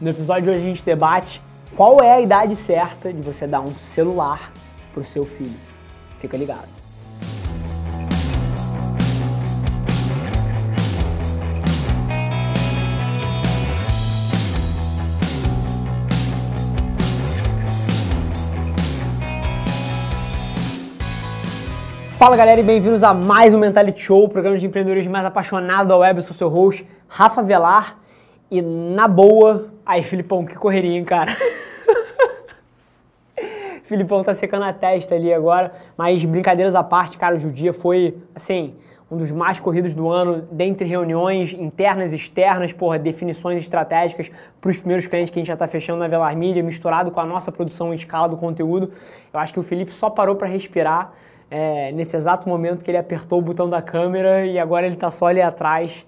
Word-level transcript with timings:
No 0.00 0.10
episódio 0.10 0.44
de 0.44 0.50
hoje 0.50 0.60
a 0.60 0.68
gente 0.68 0.84
debate 0.84 1.42
qual 1.74 2.00
é 2.00 2.12
a 2.12 2.20
idade 2.20 2.54
certa 2.54 3.12
de 3.12 3.20
você 3.20 3.48
dar 3.48 3.60
um 3.60 3.74
celular 3.74 4.52
para 4.92 5.00
o 5.00 5.04
seu 5.04 5.26
filho. 5.26 5.58
Fica 6.20 6.36
ligado. 6.36 6.68
Fala 22.16 22.36
galera 22.36 22.60
e 22.60 22.62
bem-vindos 22.62 23.02
a 23.02 23.12
mais 23.12 23.52
um 23.52 23.58
Mentality 23.58 24.00
Show, 24.00 24.26
o 24.26 24.28
programa 24.28 24.56
de 24.56 24.64
empreendedorismo 24.64 25.10
mais 25.10 25.26
apaixonado 25.26 25.88
da 25.88 25.96
web. 25.96 26.20
Eu 26.20 26.22
sou 26.22 26.36
seu 26.36 26.48
host, 26.48 26.86
Rafa 27.08 27.42
Velar. 27.42 27.98
E 28.50 28.62
na 28.62 29.06
boa, 29.06 29.68
aí 29.88 30.02
Filipão, 30.02 30.44
que 30.44 30.54
correria, 30.54 30.98
hein, 30.98 31.04
cara? 31.04 31.34
Filipão 33.84 34.22
tá 34.22 34.34
secando 34.34 34.64
a 34.64 34.72
testa 34.72 35.14
ali 35.14 35.32
agora, 35.32 35.72
mas 35.96 36.22
brincadeiras 36.22 36.74
à 36.74 36.82
parte, 36.82 37.16
cara, 37.16 37.36
o 37.36 37.50
dia 37.50 37.72
foi, 37.72 38.18
assim, 38.34 38.74
um 39.10 39.16
dos 39.16 39.32
mais 39.32 39.58
corridos 39.58 39.94
do 39.94 40.10
ano, 40.10 40.46
dentre 40.52 40.86
reuniões 40.86 41.54
internas 41.54 42.12
e 42.12 42.16
externas, 42.16 42.70
porra, 42.70 42.98
definições 42.98 43.62
estratégicas 43.62 44.30
para 44.60 44.70
os 44.70 44.76
primeiros 44.76 45.06
clientes 45.06 45.30
que 45.30 45.38
a 45.38 45.40
gente 45.40 45.48
já 45.48 45.54
está 45.54 45.66
fechando 45.66 46.00
na 46.00 46.06
Velar 46.06 46.36
Mídia, 46.36 46.62
misturado 46.62 47.10
com 47.10 47.18
a 47.18 47.24
nossa 47.24 47.50
produção 47.50 47.94
em 47.94 47.96
escala 47.96 48.28
do 48.28 48.36
conteúdo. 48.36 48.90
Eu 49.32 49.40
acho 49.40 49.54
que 49.54 49.60
o 49.60 49.62
Felipe 49.62 49.92
só 49.92 50.10
parou 50.10 50.36
para 50.36 50.46
respirar 50.46 51.14
é, 51.50 51.90
nesse 51.92 52.14
exato 52.14 52.46
momento 52.46 52.84
que 52.84 52.90
ele 52.90 52.98
apertou 52.98 53.38
o 53.38 53.42
botão 53.42 53.66
da 53.66 53.80
câmera 53.80 54.44
e 54.44 54.58
agora 54.58 54.84
ele 54.84 54.96
está 54.96 55.10
só 55.10 55.28
ali 55.28 55.40
atrás 55.40 56.04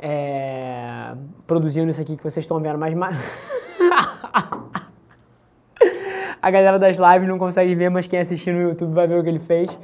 é, 0.00 1.14
produzindo 1.46 1.90
isso 1.90 2.00
aqui 2.00 2.16
que 2.16 2.22
vocês 2.22 2.44
estão 2.44 2.60
vendo, 2.60 2.78
mas. 2.78 2.94
a 6.40 6.50
galera 6.50 6.78
das 6.78 6.96
lives 6.96 7.28
não 7.28 7.38
consegue 7.38 7.74
ver, 7.74 7.90
mas 7.90 8.06
quem 8.06 8.18
assistir 8.18 8.52
no 8.52 8.60
YouTube 8.60 8.94
vai 8.94 9.06
ver 9.06 9.18
o 9.18 9.22
que 9.22 9.28
ele 9.28 9.38
fez. 9.38 9.76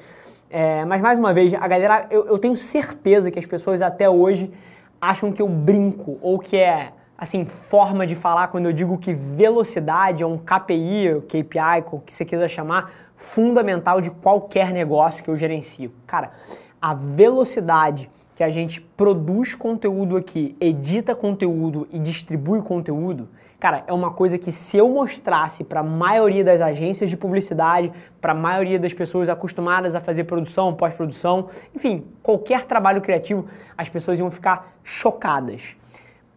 É, 0.48 0.84
mas 0.84 1.02
mais 1.02 1.18
uma 1.18 1.34
vez, 1.34 1.52
a 1.54 1.66
galera, 1.66 2.06
eu, 2.10 2.26
eu, 2.26 2.38
tenho 2.38 2.56
certeza 2.56 3.30
que 3.30 3.38
as 3.38 3.46
pessoas 3.46 3.82
até 3.82 4.08
hoje 4.08 4.52
acham 5.00 5.32
que 5.32 5.42
eu 5.42 5.48
brinco 5.48 6.16
ou 6.22 6.38
que 6.38 6.56
é 6.56 6.92
assim 7.18 7.44
forma 7.44 8.06
de 8.06 8.14
falar 8.14 8.48
quando 8.48 8.66
eu 8.66 8.72
digo 8.72 8.96
que 8.98 9.12
velocidade 9.12 10.22
é 10.22 10.26
um 10.26 10.38
KPI, 10.38 11.22
KPI, 11.28 11.84
o 11.90 11.98
que 11.98 12.12
você 12.12 12.24
quiser 12.24 12.48
chamar, 12.48 12.92
fundamental 13.16 14.00
de 14.00 14.10
qualquer 14.10 14.72
negócio 14.72 15.24
que 15.24 15.30
eu 15.30 15.36
gerencio. 15.36 15.92
Cara, 16.06 16.30
a 16.80 16.94
velocidade 16.94 18.08
que 18.34 18.42
a 18.42 18.50
gente 18.50 18.80
produz 18.80 19.54
conteúdo 19.54 20.16
aqui, 20.16 20.56
edita 20.60 21.14
conteúdo 21.14 21.86
e 21.92 21.98
distribui 21.98 22.60
conteúdo, 22.62 23.28
cara, 23.60 23.84
é 23.86 23.92
uma 23.92 24.10
coisa 24.10 24.36
que 24.36 24.50
se 24.50 24.76
eu 24.76 24.90
mostrasse 24.90 25.62
para 25.62 25.80
a 25.80 25.84
maioria 25.84 26.42
das 26.42 26.60
agências 26.60 27.08
de 27.08 27.16
publicidade, 27.16 27.92
para 28.20 28.32
a 28.32 28.34
maioria 28.34 28.78
das 28.78 28.92
pessoas 28.92 29.28
acostumadas 29.28 29.94
a 29.94 30.00
fazer 30.00 30.24
produção, 30.24 30.74
pós-produção, 30.74 31.48
enfim, 31.74 32.04
qualquer 32.22 32.64
trabalho 32.64 33.00
criativo, 33.00 33.46
as 33.78 33.88
pessoas 33.88 34.18
iam 34.18 34.30
ficar 34.30 34.74
chocadas. 34.82 35.76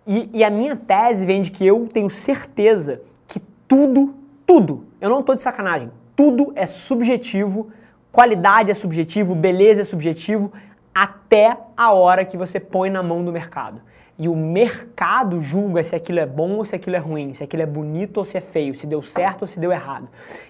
E, 0.06 0.30
e 0.34 0.44
a 0.44 0.50
minha 0.50 0.76
tese 0.76 1.26
vem 1.26 1.42
de 1.42 1.50
que 1.52 1.66
eu 1.66 1.88
tenho 1.92 2.10
certeza 2.10 3.02
que 3.28 3.42
tudo, 3.68 4.14
tudo, 4.46 4.86
eu 5.02 5.10
não 5.10 5.22
estou 5.22 5.36
de 5.36 5.42
sacanagem, 5.42 5.92
tudo 6.16 6.54
é 6.56 6.66
subjetivo, 6.66 7.70
qualidade 8.12 8.72
é 8.72 8.74
subjetivo, 8.74 9.36
beleza 9.36 9.82
é 9.82 9.84
subjetivo, 9.84 10.54
até 10.98 11.56
a 11.78 11.92
hora 11.92 12.26
que 12.26 12.36
você 12.36 12.60
põe 12.60 12.90
na 12.90 13.04
mão 13.04 13.24
do 13.24 13.32
mercado. 13.32 13.80
E 14.18 14.28
o 14.28 14.36
mercado 14.36 15.40
julga 15.40 15.84
se 15.84 15.96
aquilo 15.96 16.18
é 16.18 16.26
bom 16.26 16.54
ou 16.54 16.66
se 16.66 16.76
aquilo 16.76 16.96
é 16.96 17.00
ruim, 17.00 17.34
se 17.34 17.44
aquilo 17.44 17.62
é 17.62 17.68
bonito 17.68 18.18
ou 18.18 18.26
se 18.26 18.36
é 18.36 18.42
feio, 18.42 18.76
se 18.76 18.88
deu 18.88 19.04
certo 19.04 19.44
ou 19.44 19.48
se 19.48 19.60
deu 19.60 19.72
errado. 19.72 20.08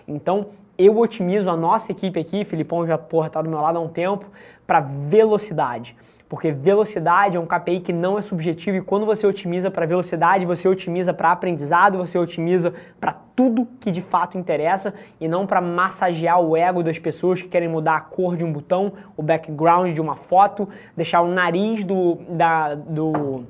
Então, 0.07 0.46
eu 0.78 0.97
otimizo 0.97 1.50
a 1.50 1.57
nossa 1.57 1.91
equipe 1.91 2.18
aqui, 2.18 2.46
Filipão 2.46 2.88
já 2.88 2.97
porra, 2.97 3.30
tá 3.30 3.41
do 3.41 3.50
meu 3.50 3.59
lado 3.59 3.78
há 3.78 3.81
um 3.81 3.90
tempo, 3.90 4.25
para 4.66 4.80
velocidade 4.80 5.97
porque 6.30 6.52
velocidade 6.52 7.38
é 7.38 7.40
um 7.40 7.46
KPI 7.46 7.80
que 7.80 7.94
não 7.94 8.18
é 8.18 8.22
subjetivo 8.22 8.78
e 8.78 8.82
quando 8.82 9.06
você 9.06 9.26
otimiza 9.26 9.72
para 9.72 9.86
velocidade, 9.86 10.46
você 10.46 10.68
otimiza 10.68 11.14
para 11.14 11.32
aprendizado, 11.32 11.98
você 11.98 12.18
otimiza 12.18 12.74
para 13.00 13.14
tudo 13.14 13.68
que 13.80 13.92
de 13.92 14.02
fato 14.02 14.38
interessa 14.38 14.94
e 15.22 15.28
não 15.28 15.48
para 15.48 15.62
massagear 15.62 16.40
o 16.42 16.58
ego 16.58 16.84
das 16.84 17.00
pessoas 17.00 17.42
que 17.42 17.48
querem 17.48 17.70
mudar 17.70 17.96
a 17.96 18.02
cor 18.02 18.36
de 18.36 18.44
um 18.44 18.52
botão, 18.52 18.92
o 19.16 19.24
background 19.24 19.94
de 19.94 20.02
uma 20.02 20.16
foto, 20.16 20.68
deixar 20.96 21.22
o 21.22 21.30
nariz 21.30 21.86
do, 21.86 22.16
da, 22.30 22.76
do, 22.76 23.44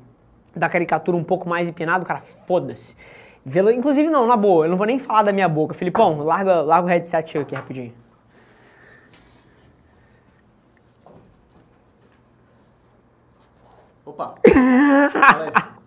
da 0.55 0.69
caricatura 0.69 1.17
um 1.17 1.23
pouco 1.23 1.49
mais 1.49 1.67
empinado, 1.67 2.05
cara, 2.05 2.21
foda-se. 2.45 2.95
Inclusive, 3.73 4.09
não, 4.09 4.27
na 4.27 4.35
boa, 4.35 4.65
eu 4.65 4.69
não 4.69 4.77
vou 4.77 4.85
nem 4.85 4.99
falar 4.99 5.23
da 5.23 5.31
minha 5.31 5.47
boca. 5.47 5.73
Filipão, 5.73 6.17
larga, 6.19 6.61
larga 6.61 6.85
o 6.85 6.89
headset 6.89 7.37
aqui 7.37 7.55
rapidinho. 7.55 7.93
Opa! 14.17 14.33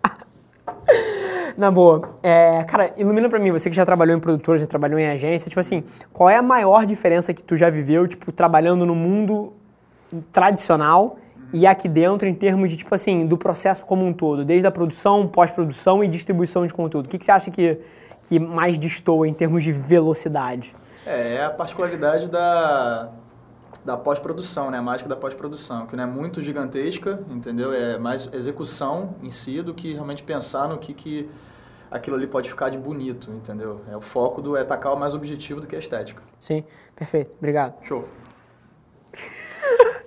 Na 1.57 1.69
boa. 1.69 2.17
É, 2.23 2.63
cara, 2.63 2.93
ilumina 2.95 3.27
pra 3.27 3.37
mim, 3.37 3.51
você 3.51 3.69
que 3.69 3.75
já 3.75 3.85
trabalhou 3.85 4.15
em 4.15 4.19
produtora, 4.21 4.57
já 4.57 4.65
trabalhou 4.65 4.97
em 4.97 5.09
agência, 5.09 5.49
tipo 5.49 5.59
assim, 5.59 5.83
qual 6.13 6.29
é 6.29 6.37
a 6.37 6.41
maior 6.41 6.85
diferença 6.85 7.33
que 7.33 7.43
tu 7.43 7.57
já 7.57 7.69
viveu, 7.69 8.07
tipo, 8.07 8.31
trabalhando 8.31 8.85
no 8.85 8.95
mundo 8.95 9.51
tradicional 10.31 11.17
e 11.53 11.67
aqui 11.67 11.89
dentro 11.89 12.25
em 12.27 12.33
termos 12.33 12.69
de, 12.69 12.77
tipo 12.77 12.95
assim, 12.95 13.25
do 13.25 13.37
processo 13.37 13.85
como 13.85 14.05
um 14.05 14.13
todo, 14.13 14.45
desde 14.45 14.65
a 14.65 14.71
produção, 14.71 15.27
pós-produção 15.27 16.01
e 16.01 16.07
distribuição 16.07 16.65
de 16.65 16.73
conteúdo. 16.73 17.07
O 17.07 17.09
que, 17.09 17.17
que 17.17 17.25
você 17.25 17.31
acha 17.31 17.51
que, 17.51 17.79
que 18.23 18.39
mais 18.39 18.77
destoa 18.77 19.27
em 19.27 19.33
termos 19.33 19.61
de 19.61 19.73
velocidade? 19.73 20.73
É, 21.05 21.35
é 21.35 21.45
a 21.45 21.49
particularidade 21.49 22.29
da, 22.29 23.09
da 23.83 23.97
pós-produção, 23.97 24.69
né? 24.69 24.77
A 24.77 24.81
mágica 24.81 25.09
da 25.09 25.15
pós-produção, 25.15 25.87
que 25.87 25.95
não 25.95 26.03
é 26.03 26.07
muito 26.07 26.41
gigantesca, 26.41 27.19
entendeu? 27.29 27.73
É 27.73 27.97
mais 27.97 28.29
execução 28.33 29.15
em 29.21 29.31
si 29.31 29.61
do 29.61 29.73
que 29.73 29.93
realmente 29.93 30.23
pensar 30.23 30.67
no 30.67 30.77
que, 30.77 30.93
que 30.93 31.29
aquilo 31.89 32.15
ali 32.15 32.27
pode 32.27 32.49
ficar 32.49 32.69
de 32.69 32.77
bonito, 32.77 33.31
entendeu? 33.31 33.81
É 33.89 33.97
o 33.97 34.01
foco 34.01 34.41
do 34.41 34.55
é 34.55 34.61
atacar 34.61 34.93
o 34.93 34.99
mais 34.99 35.13
objetivo 35.13 35.59
do 35.59 35.67
que 35.67 35.75
a 35.75 35.79
estética. 35.79 36.21
Sim, 36.39 36.63
perfeito. 36.95 37.33
Obrigado. 37.37 37.75
Show. 37.83 38.07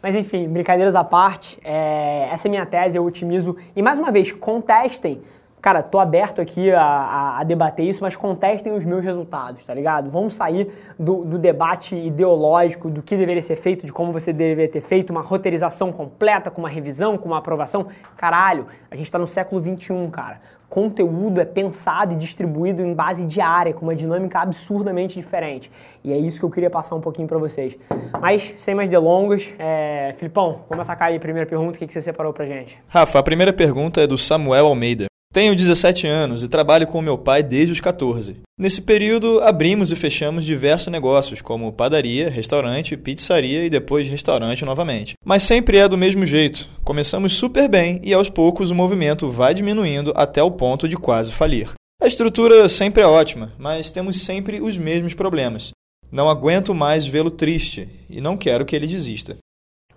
Mas 0.00 0.14
enfim, 0.14 0.48
brincadeiras 0.48 0.94
à 0.94 1.02
parte, 1.02 1.58
é, 1.64 2.28
essa 2.30 2.46
é 2.46 2.48
a 2.48 2.50
minha 2.50 2.64
tese, 2.66 2.96
eu 2.96 3.04
otimizo. 3.04 3.56
E 3.74 3.82
mais 3.82 3.98
uma 3.98 4.12
vez, 4.12 4.30
contestem 4.30 5.20
Cara, 5.60 5.82
tô 5.82 5.98
aberto 5.98 6.40
aqui 6.40 6.70
a, 6.70 6.82
a, 6.82 7.40
a, 7.40 7.44
debater 7.44 7.84
isso, 7.84 8.02
mas 8.02 8.14
contestem 8.14 8.72
os 8.72 8.84
meus 8.84 9.04
resultados, 9.04 9.64
tá 9.64 9.74
ligado? 9.74 10.08
Vamos 10.10 10.34
sair 10.34 10.72
do, 10.98 11.24
do, 11.24 11.38
debate 11.38 11.96
ideológico 11.96 12.88
do 12.88 13.02
que 13.02 13.16
deveria 13.16 13.42
ser 13.42 13.56
feito, 13.56 13.84
de 13.84 13.92
como 13.92 14.12
você 14.12 14.32
deveria 14.32 14.68
ter 14.68 14.80
feito, 14.80 15.10
uma 15.10 15.20
roteirização 15.20 15.90
completa, 15.90 16.50
com 16.50 16.60
uma 16.60 16.68
revisão, 16.68 17.18
com 17.18 17.26
uma 17.28 17.38
aprovação. 17.38 17.86
Caralho, 18.16 18.66
a 18.90 18.94
gente 18.94 19.10
tá 19.10 19.18
no 19.18 19.26
século 19.26 19.60
XXI, 19.60 20.08
cara. 20.12 20.40
Conteúdo 20.68 21.40
é 21.40 21.46
pensado 21.46 22.12
e 22.12 22.16
distribuído 22.16 22.82
em 22.82 22.92
base 22.92 23.24
diária, 23.24 23.72
com 23.72 23.86
uma 23.86 23.94
dinâmica 23.94 24.40
absurdamente 24.40 25.14
diferente. 25.18 25.72
E 26.04 26.12
é 26.12 26.18
isso 26.18 26.38
que 26.38 26.44
eu 26.44 26.50
queria 26.50 26.68
passar 26.68 26.94
um 26.94 27.00
pouquinho 27.00 27.26
para 27.26 27.38
vocês. 27.38 27.76
Mas, 28.20 28.54
sem 28.58 28.74
mais 28.74 28.88
delongas, 28.88 29.54
é... 29.58 30.12
Filipão, 30.16 30.60
vamos 30.68 30.84
atacar 30.84 31.08
aí 31.08 31.16
a 31.16 31.20
primeira 31.20 31.48
pergunta. 31.48 31.76
O 31.76 31.78
que, 31.78 31.86
que 31.86 31.92
você 31.92 32.02
separou 32.02 32.34
pra 32.34 32.44
gente? 32.44 32.78
Rafa, 32.86 33.18
a 33.18 33.22
primeira 33.22 33.52
pergunta 33.52 34.02
é 34.02 34.06
do 34.06 34.18
Samuel 34.18 34.66
Almeida. 34.66 35.07
Tenho 35.30 35.54
17 35.54 36.06
anos 36.06 36.42
e 36.42 36.48
trabalho 36.48 36.86
com 36.86 37.02
meu 37.02 37.18
pai 37.18 37.42
desde 37.42 37.72
os 37.72 37.80
14. 37.80 38.40
Nesse 38.58 38.80
período, 38.80 39.40
abrimos 39.40 39.92
e 39.92 39.96
fechamos 39.96 40.42
diversos 40.42 40.88
negócios, 40.88 41.42
como 41.42 41.70
padaria, 41.70 42.30
restaurante, 42.30 42.96
pizzaria 42.96 43.64
e 43.64 43.70
depois 43.70 44.08
restaurante 44.08 44.64
novamente. 44.64 45.14
Mas 45.22 45.42
sempre 45.42 45.76
é 45.76 45.86
do 45.86 45.98
mesmo 45.98 46.24
jeito. 46.24 46.68
Começamos 46.82 47.34
super 47.34 47.68
bem 47.68 48.00
e 48.02 48.14
aos 48.14 48.30
poucos 48.30 48.70
o 48.70 48.74
movimento 48.74 49.30
vai 49.30 49.52
diminuindo 49.52 50.14
até 50.16 50.42
o 50.42 50.50
ponto 50.50 50.88
de 50.88 50.96
quase 50.96 51.30
falir. 51.30 51.72
A 52.00 52.06
estrutura 52.06 52.66
sempre 52.68 53.02
é 53.02 53.06
ótima, 53.06 53.52
mas 53.58 53.92
temos 53.92 54.22
sempre 54.22 54.62
os 54.62 54.78
mesmos 54.78 55.12
problemas. 55.12 55.72
Não 56.10 56.30
aguento 56.30 56.74
mais 56.74 57.06
vê-lo 57.06 57.30
triste 57.30 57.86
e 58.08 58.18
não 58.18 58.36
quero 58.36 58.64
que 58.64 58.74
ele 58.74 58.86
desista. 58.86 59.36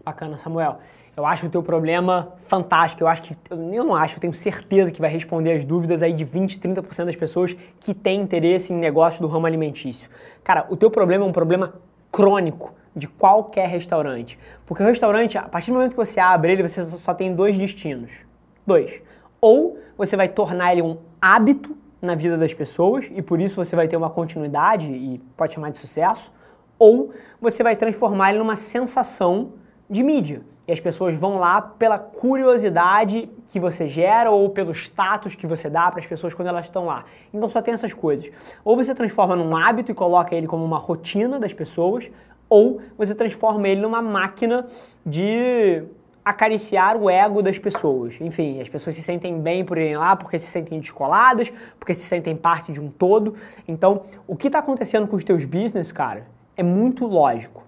Bacana, 0.04 0.36
Samuel. 0.36 0.80
Eu 1.22 1.26
acho 1.28 1.46
o 1.46 1.50
teu 1.52 1.62
problema 1.62 2.34
fantástico. 2.48 3.04
Eu 3.04 3.08
acho 3.08 3.22
que 3.22 3.36
eu 3.48 3.56
não 3.56 3.96
acho, 3.96 4.16
eu 4.16 4.20
tenho 4.20 4.34
certeza 4.34 4.92
que 4.92 5.00
vai 5.00 5.10
responder 5.12 5.52
as 5.52 5.64
dúvidas 5.64 6.02
aí 6.02 6.12
de 6.14 6.26
20, 6.26 6.60
30% 6.60 7.06
das 7.06 7.16
pessoas 7.16 7.56
que 7.80 7.94
têm 7.94 8.22
interesse 8.22 8.74
em 8.74 8.76
negócios 8.76 9.22
do 9.22 9.28
ramo 9.28 9.46
alimentício. 9.46 10.10
Cara, 10.44 10.66
o 10.68 10.76
teu 10.76 10.90
problema 10.90 11.24
é 11.24 11.28
um 11.28 11.32
problema 11.32 11.76
crônico 12.12 12.74
de 12.96 13.08
qualquer 13.08 13.68
restaurante. 13.68 14.40
Porque 14.66 14.82
o 14.82 14.86
restaurante, 14.86 15.38
a 15.38 15.44
partir 15.44 15.70
do 15.70 15.76
momento 15.76 15.92
que 15.92 15.98
você 15.98 16.20
abre 16.20 16.54
ele, 16.54 16.68
você 16.68 16.84
só 16.86 17.14
tem 17.14 17.36
dois 17.36 17.56
destinos. 17.56 18.26
Dois. 18.66 19.04
Ou 19.40 19.78
você 19.96 20.18
vai 20.18 20.28
tornar 20.28 20.72
ele 20.72 20.82
um 20.82 20.98
hábito 21.22 21.78
na 22.02 22.16
vida 22.16 22.36
das 22.36 22.52
pessoas 22.52 23.12
e 23.14 23.22
por 23.22 23.40
isso 23.40 23.56
você 23.56 23.76
vai 23.76 23.88
ter 23.88 23.96
uma 23.96 24.10
continuidade 24.10 24.88
e 24.88 25.22
pode 25.38 25.54
chamar 25.54 25.70
de 25.70 25.78
sucesso, 25.78 26.34
ou 26.80 27.12
você 27.40 27.62
vai 27.62 27.76
transformar 27.76 28.32
ele 28.32 28.40
numa 28.40 28.56
sensação 28.56 29.54
de 29.88 30.02
mídia. 30.02 30.42
As 30.72 30.80
pessoas 30.80 31.16
vão 31.16 31.38
lá 31.38 31.62
pela 31.62 32.00
curiosidade 32.00 33.30
que 33.48 33.60
você 33.60 33.88
gera 33.88 34.32
ou 34.32 34.50
pelo 34.50 34.72
status 34.72 35.36
que 35.36 35.46
você 35.46 35.70
dá 35.70 35.92
para 35.92 36.00
as 36.00 36.06
pessoas 36.06 36.34
quando 36.34 36.48
elas 36.48 36.66
estão 36.66 36.86
lá. 36.86 37.06
Então 37.34 37.50
só 37.50 37.62
tem 37.62 37.74
essas 37.74 37.94
coisas. 37.94 38.32
Ou 38.64 38.76
você 38.76 38.96
transforma 38.96 39.36
num 39.36 39.56
hábito 39.56 39.92
e 39.92 39.96
coloca 39.96 40.36
ele 40.36 40.48
como 40.48 40.64
uma 40.64 40.78
rotina 40.78 41.40
das 41.40 41.54
pessoas, 41.54 42.10
ou 42.50 42.82
você 42.98 43.14
transforma 43.16 43.68
ele 43.68 43.82
numa 43.82 44.02
máquina 44.02 44.66
de 45.06 45.84
acariciar 46.24 46.98
o 46.98 47.10
ego 47.10 47.42
das 47.42 47.58
pessoas. 47.58 48.20
Enfim, 48.22 48.62
as 48.62 48.70
pessoas 48.70 48.96
se 48.96 49.02
sentem 49.02 49.40
bem 49.40 49.66
por 49.66 49.78
irem 49.78 49.98
lá 49.98 50.16
porque 50.16 50.38
se 50.38 50.48
sentem 50.48 50.80
descoladas, 50.80 51.52
porque 51.80 51.94
se 51.94 52.04
sentem 52.04 52.36
parte 52.36 52.72
de 52.72 52.80
um 52.80 52.90
todo. 52.90 53.36
Então, 53.68 54.02
o 54.28 54.36
que 54.36 54.48
está 54.48 54.60
acontecendo 54.60 55.08
com 55.08 55.16
os 55.16 55.24
teus 55.24 55.44
business, 55.46 55.92
cara, 55.92 56.28
é 56.56 56.64
muito 56.64 57.06
lógico. 57.06 57.64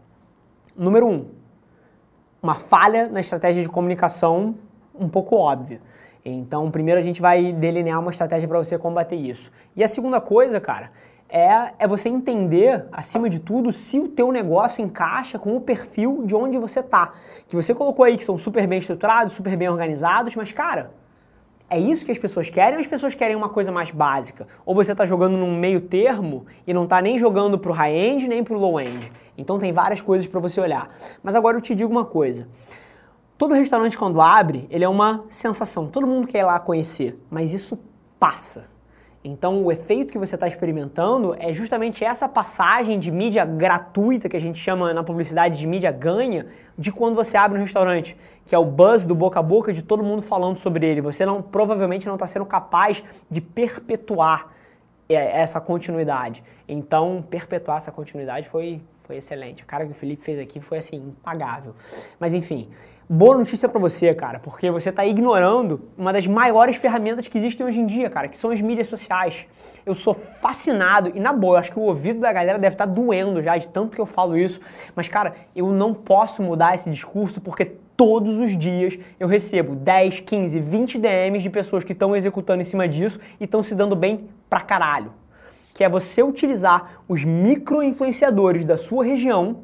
Número 0.76 1.08
um, 1.08 1.26
uma 2.44 2.54
falha 2.54 3.08
na 3.08 3.22
estratégia 3.22 3.64
de 3.64 3.70
comunicação 3.70 4.56
um 4.94 5.08
pouco 5.08 5.38
óbvia. 5.38 5.80
Então, 6.26 6.70
primeiro 6.70 7.00
a 7.00 7.04
gente 7.04 7.22
vai 7.22 7.54
delinear 7.54 8.02
uma 8.02 8.12
estratégia 8.12 8.48
para 8.48 8.58
você 8.58 8.78
combater 8.78 9.16
isso. 9.16 9.50
E 9.76 9.84
a 9.84 9.88
segunda 9.88 10.20
coisa, 10.20 10.60
cara, 10.60 10.92
é, 11.30 11.74
é 11.80 11.88
você 11.88 12.10
entender, 12.10 12.86
acima 12.92 13.30
de 13.30 13.40
tudo, 13.40 13.72
se 13.72 13.98
o 13.98 14.10
teu 14.10 14.32
negócio 14.32 14.84
encaixa 14.84 15.40
com 15.40 15.56
o 15.56 15.62
perfil 15.62 16.24
de 16.26 16.36
onde 16.36 16.58
você 16.58 16.82
está. 16.82 17.14
Que 17.48 17.56
você 17.56 17.74
colocou 17.74 18.04
aí 18.04 18.18
que 18.18 18.24
são 18.24 18.38
super 18.38 18.68
bem 18.68 18.80
estruturados, 18.80 19.34
super 19.34 19.56
bem 19.56 19.70
organizados, 19.70 20.36
mas, 20.36 20.52
cara, 20.52 20.92
é 21.70 21.80
isso 21.80 22.06
que 22.06 22.12
as 22.12 22.20
pessoas 22.20 22.50
querem 22.50 22.76
ou 22.76 22.82
as 22.82 22.88
pessoas 22.88 23.16
querem 23.16 23.36
uma 23.36 23.50
coisa 23.50 23.72
mais 23.72 23.90
básica? 23.90 24.48
Ou 24.66 24.76
você 24.76 24.92
está 24.92 25.06
jogando 25.06 25.38
num 25.38 25.58
meio 25.58 25.82
termo 25.82 26.46
e 26.68 26.74
não 26.74 26.84
está 26.84 27.02
nem 27.02 27.18
jogando 27.18 27.58
para 27.58 27.72
o 27.72 27.74
high-end 27.74 28.28
nem 28.28 28.44
para 28.44 28.54
o 28.54 28.60
low-end? 28.60 29.12
Então 29.38 29.58
tem 29.58 29.72
várias 29.72 30.02
coisas 30.02 30.28
para 30.28 30.40
você 30.40 30.60
olhar. 30.60 30.90
Mas 31.22 31.36
agora 31.36 31.58
eu 31.58 31.62
te 31.62 31.74
digo 31.74 31.92
uma 31.92 32.06
coisa. 32.06 32.48
Todo 33.38 33.54
restaurante 33.54 33.98
quando 33.98 34.22
abre, 34.22 34.68
ele 34.70 34.84
é 34.84 34.90
uma 34.90 35.26
sensação. 35.30 35.88
Todo 35.88 36.06
mundo 36.06 36.28
quer 36.28 36.40
ir 36.40 36.44
lá 36.44 36.60
conhecer, 36.60 37.20
mas 37.30 37.54
isso 37.54 37.80
passa. 38.20 38.72
Então, 39.26 39.64
o 39.64 39.72
efeito 39.72 40.12
que 40.12 40.20
você 40.20 40.36
está 40.36 40.48
experimentando 40.48 41.34
é 41.40 41.54
justamente 41.54 42.04
essa 42.04 42.28
passagem 42.28 43.00
de 43.00 43.10
mídia 43.10 43.46
gratuita, 43.46 44.28
que 44.28 44.36
a 44.36 44.40
gente 44.40 44.60
chama 44.60 44.94
na 44.94 45.02
publicidade 45.02 45.58
de 45.58 45.66
mídia 45.66 45.94
ganha, 45.94 46.48
de 46.78 46.92
quando 46.92 47.16
você 47.16 47.38
abre 47.38 47.58
um 47.58 47.62
restaurante, 47.62 48.18
que 48.46 48.54
é 48.54 48.58
o 48.58 48.66
buzz 48.66 49.06
do 49.06 49.16
boca 49.16 49.40
a 49.40 49.44
boca 49.44 49.72
de 49.72 49.82
todo 49.82 50.04
mundo 50.04 50.22
falando 50.22 50.58
sobre 50.58 50.86
ele. 50.86 51.00
Você 51.00 51.26
não 51.26 51.42
provavelmente 51.42 52.06
não 52.06 52.16
está 52.16 52.28
sendo 52.28 52.46
capaz 52.46 53.02
de 53.32 53.40
perpetuar 53.40 54.52
é, 55.08 55.40
essa 55.42 55.62
continuidade. 55.62 56.44
Então, 56.68 57.24
perpetuar 57.30 57.78
essa 57.78 57.94
continuidade 57.94 58.50
foi, 58.50 58.82
foi 59.04 59.18
excelente. 59.18 59.62
A 59.64 59.66
cara 59.66 59.86
que 59.86 59.92
o 59.92 59.96
Felipe 59.96 60.24
fez 60.24 60.40
aqui 60.40 60.60
foi 60.60 60.78
assim, 60.78 60.98
impagável. 60.98 61.76
Mas 62.20 62.34
enfim, 62.34 62.70
boa 63.10 63.38
notícia 63.38 63.68
para 63.68 63.80
você, 63.80 64.14
cara, 64.14 64.40
porque 64.40 64.72
você 64.72 64.90
está 64.90 65.06
ignorando 65.06 65.90
uma 65.98 66.14
das 66.14 66.26
maiores 66.26 66.78
ferramentas 66.78 67.28
que 67.28 67.38
existem 67.38 67.66
hoje 67.66 67.80
em 67.80 67.86
dia, 67.86 68.10
cara, 68.10 68.28
que 68.28 68.38
são 68.38 68.50
as 68.50 68.62
mídias 68.62 68.88
sociais. 68.88 69.46
Eu 69.86 69.94
sou 69.94 70.14
fascinado 70.14 71.12
e 71.14 71.20
na 71.20 71.34
boa, 71.34 71.56
eu 71.56 71.60
acho 71.60 71.72
que 71.72 71.80
o 71.80 71.84
ouvido 71.84 72.22
da 72.22 72.32
galera 72.32 72.58
deve 72.58 72.76
estar 72.76 72.88
tá 72.88 72.92
doendo 72.92 73.42
já 73.42 73.58
de 73.58 73.68
tanto 73.68 73.92
que 73.92 74.00
eu 74.00 74.06
falo 74.06 74.38
isso, 74.38 74.60
mas 74.96 75.08
cara, 75.08 75.34
eu 75.56 75.68
não 75.68 75.94
posso 75.94 76.42
mudar 76.42 76.74
esse 76.74 76.90
discurso 76.90 77.42
porque 77.42 77.66
todos 77.98 78.38
os 78.38 78.58
dias 78.58 78.98
eu 79.20 79.28
recebo 79.28 79.76
10, 79.76 80.22
15, 80.22 80.60
20 80.60 80.98
DMs 80.98 81.44
de 81.44 81.50
pessoas 81.50 81.84
que 81.84 81.92
estão 81.92 82.16
executando 82.16 82.62
em 82.62 82.66
cima 82.66 82.88
disso 82.88 83.20
e 83.40 83.44
estão 83.44 83.62
se 83.62 83.76
dando 83.76 83.96
bem 83.96 84.28
pra 84.50 84.62
caralho. 84.62 85.14
Que 85.74 85.84
é 85.84 85.90
você 85.90 86.22
utilizar 86.22 87.04
os 87.08 87.24
micro-influenciadores 87.24 88.66
da 88.66 88.78
sua 88.78 89.04
região 89.04 89.64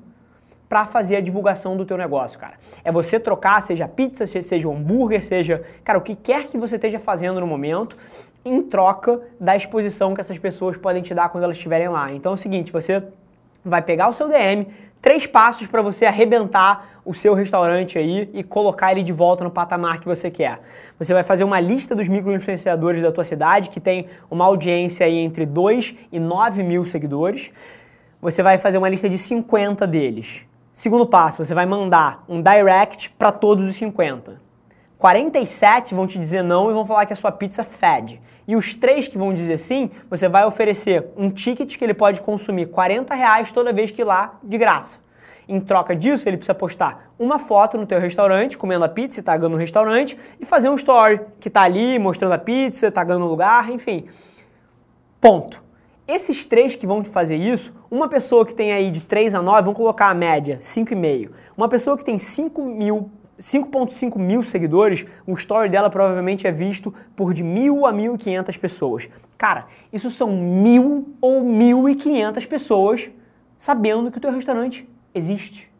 para 0.67 0.85
fazer 0.85 1.15
a 1.15 1.21
divulgação 1.21 1.75
do 1.75 1.83
teu 1.83 1.97
negócio, 1.97 2.39
cara. 2.39 2.53
É 2.83 2.91
você 2.91 3.19
trocar, 3.19 3.61
seja 3.61 3.87
pizza, 3.87 4.27
seja 4.27 4.69
hambúrguer, 4.69 5.23
seja, 5.23 5.63
cara, 5.83 5.97
o 5.97 6.01
que 6.01 6.15
quer 6.15 6.45
que 6.45 6.57
você 6.59 6.75
esteja 6.75 6.99
fazendo 6.99 7.39
no 7.39 7.47
momento, 7.47 7.97
em 8.45 8.61
troca 8.61 9.19
da 9.39 9.55
exposição 9.55 10.13
que 10.13 10.21
essas 10.21 10.37
pessoas 10.37 10.77
podem 10.77 11.01
te 11.01 11.13
dar 11.13 11.29
quando 11.29 11.43
elas 11.43 11.57
estiverem 11.57 11.87
lá. 11.87 12.13
Então 12.13 12.33
é 12.33 12.35
o 12.35 12.37
seguinte, 12.37 12.71
você 12.71 13.03
vai 13.63 13.81
pegar 13.81 14.09
o 14.09 14.13
seu 14.13 14.27
DM, 14.27 14.67
três 15.01 15.25
passos 15.25 15.67
para 15.67 15.81
você 15.81 16.05
arrebentar 16.05 17.01
o 17.05 17.13
seu 17.13 17.33
restaurante 17.33 17.97
aí 17.97 18.29
e 18.33 18.43
colocar 18.43 18.91
ele 18.91 19.03
de 19.03 19.13
volta 19.13 19.43
no 19.43 19.51
patamar 19.51 19.99
que 19.99 20.05
você 20.05 20.29
quer. 20.29 20.59
Você 20.97 21.13
vai 21.13 21.23
fazer 21.23 21.43
uma 21.43 21.59
lista 21.59 21.95
dos 21.95 22.07
micro-influenciadores 22.07 23.01
da 23.01 23.11
tua 23.11 23.23
cidade, 23.23 23.69
que 23.69 23.79
tem 23.79 24.07
uma 24.29 24.45
audiência 24.45 25.05
aí 25.05 25.17
entre 25.17 25.45
2 25.45 25.95
e 26.11 26.19
9 26.19 26.63
mil 26.63 26.85
seguidores. 26.85 27.51
Você 28.21 28.43
vai 28.43 28.57
fazer 28.57 28.77
uma 28.77 28.89
lista 28.89 29.07
de 29.07 29.17
50 29.17 29.87
deles. 29.87 30.45
Segundo 30.73 31.05
passo, 31.05 31.43
você 31.43 31.53
vai 31.53 31.65
mandar 31.65 32.23
um 32.27 32.41
direct 32.41 33.09
para 33.11 33.31
todos 33.31 33.65
os 33.67 33.75
50. 33.75 34.48
47 34.99 35.95
vão 35.95 36.05
te 36.05 36.19
dizer 36.19 36.43
não 36.43 36.69
e 36.69 36.73
vão 36.73 36.85
falar 36.85 37.05
que 37.05 37.13
a 37.13 37.15
sua 37.15 37.31
pizza 37.31 37.63
fede. 37.63 38.21
E 38.45 38.53
os 38.53 38.75
três 38.75 39.07
que 39.07 39.17
vão 39.17 39.33
dizer 39.33 39.57
sim, 39.57 39.89
você 40.09 40.27
vai 40.27 40.45
oferecer 40.45 41.07
um 41.15 41.31
ticket 41.31 41.77
que 41.77 41.83
ele 41.83 41.93
pode 41.93 42.21
consumir 42.21 42.65
40 42.65 43.15
reais 43.15 43.53
toda 43.53 43.71
vez 43.71 43.91
que 43.91 44.01
ir 44.01 44.03
lá 44.03 44.37
de 44.43 44.57
graça. 44.57 44.99
Em 45.47 45.61
troca 45.61 45.95
disso, 45.95 46.27
ele 46.27 46.35
precisa 46.35 46.53
postar 46.53 47.13
uma 47.17 47.39
foto 47.39 47.77
no 47.77 47.85
teu 47.85 47.97
restaurante, 47.97 48.57
comendo 48.57 48.83
a 48.83 48.89
pizza 48.89 49.21
e 49.21 49.23
tagando 49.23 49.55
o 49.55 49.57
restaurante, 49.57 50.17
e 50.37 50.45
fazer 50.45 50.67
um 50.67 50.75
story 50.75 51.21
que 51.39 51.49
tá 51.49 51.61
ali 51.61 51.97
mostrando 51.97 52.33
a 52.33 52.37
pizza, 52.37 52.91
tagando 52.91 53.23
o 53.23 53.29
lugar, 53.29 53.69
enfim. 53.71 54.05
Ponto. 55.21 55.63
Esses 56.05 56.45
três 56.45 56.75
que 56.75 56.85
vão 56.85 57.05
fazer 57.05 57.37
isso, 57.37 57.73
uma 57.89 58.09
pessoa 58.09 58.45
que 58.45 58.53
tem 58.53 58.73
aí 58.73 58.91
de 58.91 59.01
3 59.01 59.33
a 59.35 59.41
9, 59.41 59.61
vamos 59.61 59.77
colocar 59.77 60.09
a 60.09 60.13
média, 60.13 60.57
5,5. 60.59 61.29
Uma 61.55 61.69
pessoa 61.69 61.97
que 61.97 62.03
tem 62.03 62.17
5 62.17 62.61
mil 62.65 63.09
5.5 63.39 64.19
mil 64.19 64.43
seguidores, 64.43 65.05
o 65.25 65.33
story 65.33 65.69
dela 65.69 65.89
provavelmente 65.89 66.45
é 66.45 66.51
visto 66.51 66.93
por 67.15 67.33
de 67.33 67.41
mil 67.41 67.85
a 67.85 67.93
1.500 67.93 68.59
pessoas. 68.59 69.09
Cara, 69.37 69.67
isso 69.91 70.09
são 70.09 70.35
mil 70.35 71.15
ou 71.21 71.43
1.500 71.43 72.47
pessoas 72.47 73.09
sabendo 73.57 74.11
que 74.11 74.17
o 74.17 74.21
teu 74.21 74.31
restaurante 74.31 74.87
existe. 75.13 75.71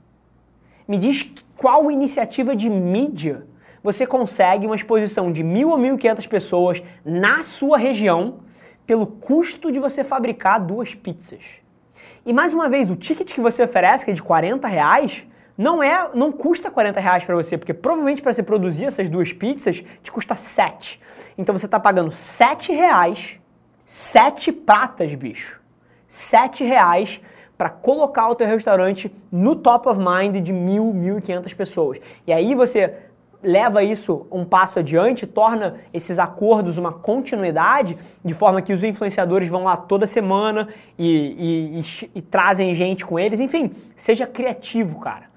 Me 0.88 0.98
diz 0.98 1.32
qual 1.56 1.92
iniciativa 1.92 2.56
de 2.56 2.70
mídia 2.70 3.46
você 3.84 4.06
consegue 4.06 4.66
uma 4.66 4.75
exposição 4.75 5.32
de 5.32 5.44
mil 5.44 5.70
ou 5.70 5.78
1.500 5.78 6.28
pessoas 6.28 6.84
na 7.06 7.44
sua 7.44 7.78
região 7.78 8.39
pelo 8.86 9.06
custo 9.06 9.72
de 9.72 9.80
você 9.80 10.04
fabricar 10.04 10.60
duas 10.60 10.96
pizzas. 10.96 11.62
E 12.25 12.34
mais 12.34 12.54
uma 12.54 12.68
vez, 12.68 12.89
o 12.89 12.96
ticket 12.96 13.34
que 13.34 13.39
você 13.39 13.63
oferece, 13.63 14.04
que 14.04 14.12
é 14.12 14.13
de 14.13 14.22
40 14.22 14.68
reais, 14.68 15.25
não 15.60 15.84
é, 15.84 16.10
não 16.13 16.32
custa 16.32 16.72
40 16.72 17.01
reais 17.01 17.25
para 17.25 17.36
você, 17.36 17.58
porque 17.58 17.74
provavelmente 17.74 18.22
para 18.22 18.32
você 18.32 18.42
produzir 18.42 18.86
essas 18.86 19.10
duas 19.10 19.34
pizzas 19.34 19.84
te 20.01 20.10
custa 20.10 20.34
7. 20.34 21.01
Então 21.38 21.54
você 21.54 21.66
está 21.66 21.78
pagando 21.78 22.13
7 22.13 22.72
reais, 22.72 23.38
7 23.84 24.54
pratas, 24.54 25.13
bicho. 25.16 25.60
7 26.08 26.63
reais 26.63 27.20
para 27.58 27.70
colocar 27.70 28.30
o 28.30 28.36
teu 28.36 28.48
restaurante 28.48 29.13
no 29.30 29.54
top 29.54 29.89
of 29.89 30.00
mind 30.00 30.38
de 30.38 30.54
mil, 30.54 30.94
mil 30.94 31.18
e 31.18 31.22
quinhentas 31.22 31.54
pessoas. 31.54 32.00
E 32.25 32.32
aí 32.32 32.56
você 32.56 32.96
leva 33.44 33.84
isso 33.84 34.28
um 34.32 34.46
passo 34.46 34.80
adiante, 34.80 35.28
torna 35.28 35.75
esses 35.94 36.20
acordos 36.20 36.78
uma 36.78 36.94
continuidade, 36.94 37.98
de 38.24 38.34
forma 38.34 38.62
que 38.62 38.72
os 38.72 38.82
influenciadores 38.82 39.50
vão 39.50 39.66
lá 39.66 39.75
toda 39.75 40.08
semana 40.08 40.70
e, 40.98 41.10
e, 41.38 41.80
e, 41.82 42.12
e 42.16 42.22
trazem 42.22 42.74
gente 42.74 43.06
com 43.06 43.20
eles. 43.20 43.42
Enfim, 43.42 43.72
seja 43.94 44.25
criativo, 44.25 45.01
cara. 45.01 45.28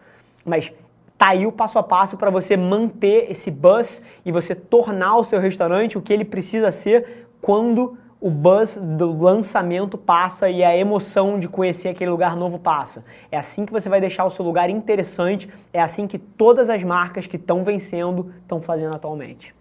Mas 0.44 0.72
tá 1.16 1.28
aí 1.28 1.46
o 1.46 1.52
passo 1.52 1.78
a 1.78 1.82
passo 1.82 2.16
para 2.16 2.30
você 2.30 2.56
manter 2.56 3.30
esse 3.30 3.50
buzz 3.50 4.02
e 4.24 4.32
você 4.32 4.54
tornar 4.54 5.16
o 5.16 5.24
seu 5.24 5.38
restaurante 5.38 5.96
o 5.96 6.02
que 6.02 6.12
ele 6.12 6.24
precisa 6.24 6.72
ser 6.72 7.28
quando 7.40 7.96
o 8.22 8.30
buzz 8.30 8.78
do 8.80 9.20
lançamento 9.20 9.98
passa 9.98 10.48
e 10.48 10.62
a 10.62 10.76
emoção 10.76 11.40
de 11.40 11.48
conhecer 11.48 11.88
aquele 11.88 12.10
lugar 12.10 12.36
novo 12.36 12.56
passa. 12.56 13.04
É 13.32 13.36
assim 13.36 13.66
que 13.66 13.72
você 13.72 13.88
vai 13.88 14.00
deixar 14.00 14.24
o 14.24 14.30
seu 14.30 14.44
lugar 14.44 14.70
interessante, 14.70 15.48
é 15.72 15.82
assim 15.82 16.06
que 16.06 16.18
todas 16.18 16.70
as 16.70 16.84
marcas 16.84 17.26
que 17.26 17.36
estão 17.36 17.64
vencendo 17.64 18.32
estão 18.40 18.60
fazendo 18.60 18.94
atualmente. 18.94 19.52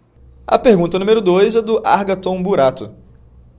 A 0.46 0.58
pergunta 0.60 0.96
número 0.96 1.20
2 1.20 1.56
é 1.56 1.62
do 1.62 1.80
Argaton 1.84 2.40
Burato. 2.40 2.92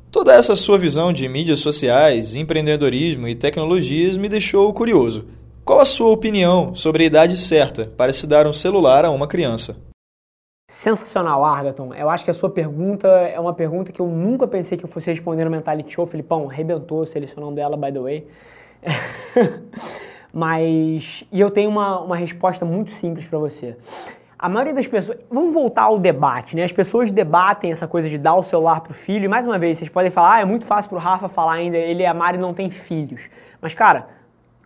Toda 0.10 0.34
essa 0.34 0.56
sua 0.56 0.78
visão 0.78 1.12
de 1.12 1.28
mídias 1.28 1.60
sociais, 1.60 2.36
empreendedorismo 2.36 3.28
e 3.28 3.36
tecnologias 3.36 4.16
me 4.16 4.30
deixou 4.30 4.72
curioso. 4.72 5.26
Qual 5.66 5.80
a 5.80 5.86
sua 5.86 6.10
opinião 6.10 6.76
sobre 6.76 7.04
a 7.04 7.08
idade 7.08 7.38
certa 7.38 7.86
para 7.86 8.12
se 8.12 8.28
dar 8.28 8.46
um 8.46 8.52
celular 8.52 9.06
a 9.06 9.12
uma 9.12 9.30
criança? 9.30 9.78
Sensacional, 10.70 11.46
Argaton. 11.46 11.94
Eu 11.94 12.10
acho 12.10 12.26
que 12.26 12.32
a 12.32 12.34
sua 12.34 12.50
pergunta 12.50 13.08
é 13.08 13.40
uma 13.40 13.54
pergunta 13.54 13.90
que 13.90 14.02
eu 14.02 14.08
nunca 14.08 14.46
pensei 14.46 14.78
que 14.78 14.84
eu 14.84 14.90
fosse 14.90 15.10
responder 15.10 15.46
no 15.46 15.52
Mentality 15.52 15.90
Show. 15.90 16.06
Filipão, 16.06 16.50
arrebentou 16.50 17.06
selecionando 17.06 17.62
ela, 17.62 17.78
by 17.78 17.94
the 17.94 18.00
way. 18.00 18.28
Mas. 20.34 21.24
E 21.32 21.40
eu 21.40 21.50
tenho 21.50 21.70
uma, 21.70 22.02
uma 22.02 22.18
resposta 22.18 22.66
muito 22.66 22.92
simples 22.92 23.26
para 23.26 23.40
você. 23.40 23.78
A 24.38 24.50
maioria 24.50 24.74
das 24.74 24.88
pessoas. 24.88 25.18
Vamos 25.32 25.54
voltar 25.54 25.84
ao 25.84 25.98
debate, 25.98 26.58
né? 26.58 26.66
As 26.66 26.74
pessoas 26.74 27.10
debatem 27.10 27.72
essa 27.72 27.88
coisa 27.88 28.10
de 28.10 28.18
dar 28.18 28.36
o 28.36 28.44
celular 28.44 28.82
pro 28.82 28.94
filho. 28.94 29.24
E 29.24 29.28
mais 29.30 29.46
uma 29.46 29.58
vez, 29.58 29.78
vocês 29.78 29.90
podem 29.90 30.12
falar, 30.12 30.36
ah, 30.36 30.42
é 30.42 30.46
muito 30.46 30.66
fácil 30.66 30.90
pro 30.90 31.00
Rafa 31.00 31.30
falar 31.30 31.54
ainda, 31.54 31.78
ele 31.78 32.04
e 32.04 32.06
a 32.06 32.14
Mari 32.14 32.38
não 32.38 32.54
tem 32.54 32.70
filhos. 32.70 33.30
Mas, 33.62 33.74
cara, 33.74 34.08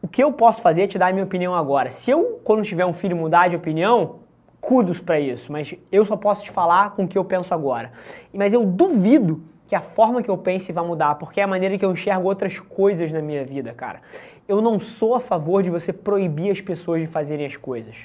o 0.02 0.08
que 0.08 0.24
eu 0.24 0.32
posso 0.32 0.62
fazer 0.62 0.84
é 0.84 0.88
te 0.88 0.98
dar 0.98 1.08
a 1.08 1.12
minha 1.12 1.26
opinião 1.26 1.56
agora. 1.56 1.92
Se 1.92 2.12
eu, 2.12 2.40
quando 2.44 2.64
tiver 2.64 2.86
um 2.86 2.94
filho, 2.94 3.16
mudar 3.16 3.48
de 3.48 3.56
opinião, 3.56 4.18
kudos 4.62 5.00
para 5.00 5.20
isso, 5.20 5.52
mas 5.52 5.74
eu 5.92 6.04
só 6.06 6.16
posso 6.16 6.44
te 6.44 6.52
falar 6.52 6.92
com 6.92 7.04
o 7.04 7.08
que 7.08 7.18
eu 7.18 7.26
penso 7.26 7.54
agora. 7.54 7.92
Mas 8.34 8.54
eu 8.54 8.66
duvido 8.66 9.42
que 9.68 9.76
a 9.76 9.82
forma 9.82 10.24
que 10.24 10.30
eu 10.30 10.38
pense 10.38 10.72
vai 10.72 10.86
mudar, 10.86 11.16
porque 11.16 11.42
é 11.42 11.44
a 11.44 11.48
maneira 11.48 11.78
que 11.78 11.84
eu 11.84 11.92
enxergo 11.92 12.28
outras 12.28 12.60
coisas 12.60 13.12
na 13.12 13.22
minha 13.22 13.44
vida, 13.46 13.74
cara. 13.74 14.02
Eu 14.48 14.62
não 14.62 14.80
sou 14.80 15.16
a 15.16 15.20
favor 15.20 15.62
de 15.62 15.70
você 15.70 15.92
proibir 15.92 16.52
as 16.52 16.62
pessoas 16.62 17.02
de 17.02 17.08
fazerem 17.08 17.46
as 17.46 17.58
coisas. 17.58 17.98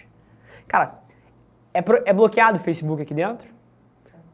Cara, 0.67 0.99
é, 1.73 1.81
pro, 1.81 2.03
é 2.05 2.13
bloqueado 2.13 2.59
o 2.59 2.61
Facebook 2.61 3.01
aqui 3.01 3.15
dentro? 3.15 3.49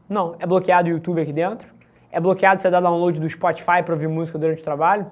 Não. 0.07 0.35
É 0.39 0.47
bloqueado 0.47 0.89
o 0.89 0.91
YouTube 0.91 1.21
aqui 1.21 1.31
dentro? 1.31 1.71
É 2.11 2.19
bloqueado 2.19 2.61
você 2.61 2.69
dar 2.71 2.79
download 2.79 3.19
do 3.19 3.29
Spotify 3.29 3.83
para 3.85 3.93
ouvir 3.93 4.07
música 4.07 4.39
durante 4.39 4.61
o 4.61 4.63
trabalho? 4.63 5.05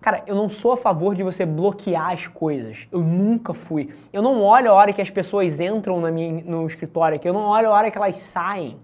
Cara, 0.00 0.22
eu 0.26 0.34
não 0.34 0.48
sou 0.48 0.72
a 0.72 0.76
favor 0.76 1.14
de 1.14 1.22
você 1.22 1.44
bloquear 1.44 2.10
as 2.10 2.26
coisas. 2.26 2.86
Eu 2.92 3.00
nunca 3.00 3.52
fui. 3.52 3.90
Eu 4.12 4.22
não 4.22 4.42
olho 4.42 4.70
a 4.70 4.74
hora 4.74 4.92
que 4.92 5.02
as 5.02 5.10
pessoas 5.10 5.60
entram 5.60 6.00
na 6.00 6.10
minha, 6.10 6.42
no 6.44 6.66
escritório 6.66 7.16
aqui, 7.16 7.28
eu 7.28 7.32
não 7.32 7.42
olho 7.42 7.68
a 7.68 7.72
hora 7.72 7.90
que 7.90 7.98
elas 7.98 8.18
saem. 8.18 8.78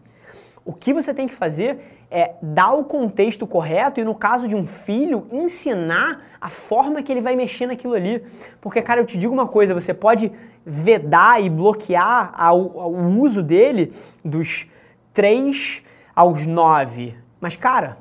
O 0.64 0.72
que 0.72 0.92
você 0.92 1.12
tem 1.12 1.26
que 1.26 1.34
fazer 1.34 1.78
é 2.10 2.34
dar 2.42 2.72
o 2.72 2.84
contexto 2.84 3.46
correto 3.46 3.98
e, 3.98 4.04
no 4.04 4.14
caso 4.14 4.46
de 4.46 4.54
um 4.54 4.66
filho, 4.66 5.26
ensinar 5.32 6.20
a 6.40 6.50
forma 6.50 7.02
que 7.02 7.10
ele 7.10 7.22
vai 7.22 7.34
mexer 7.34 7.66
naquilo 7.66 7.94
ali. 7.94 8.22
Porque, 8.60 8.82
cara, 8.82 9.00
eu 9.00 9.06
te 9.06 9.16
digo 9.16 9.32
uma 9.32 9.48
coisa: 9.48 9.74
você 9.74 9.94
pode 9.94 10.30
vedar 10.64 11.42
e 11.42 11.48
bloquear 11.48 12.34
o 12.54 13.20
uso 13.20 13.42
dele 13.42 13.92
dos 14.24 14.66
3 15.14 15.82
aos 16.14 16.46
9. 16.46 17.16
Mas, 17.40 17.56
cara, 17.56 17.96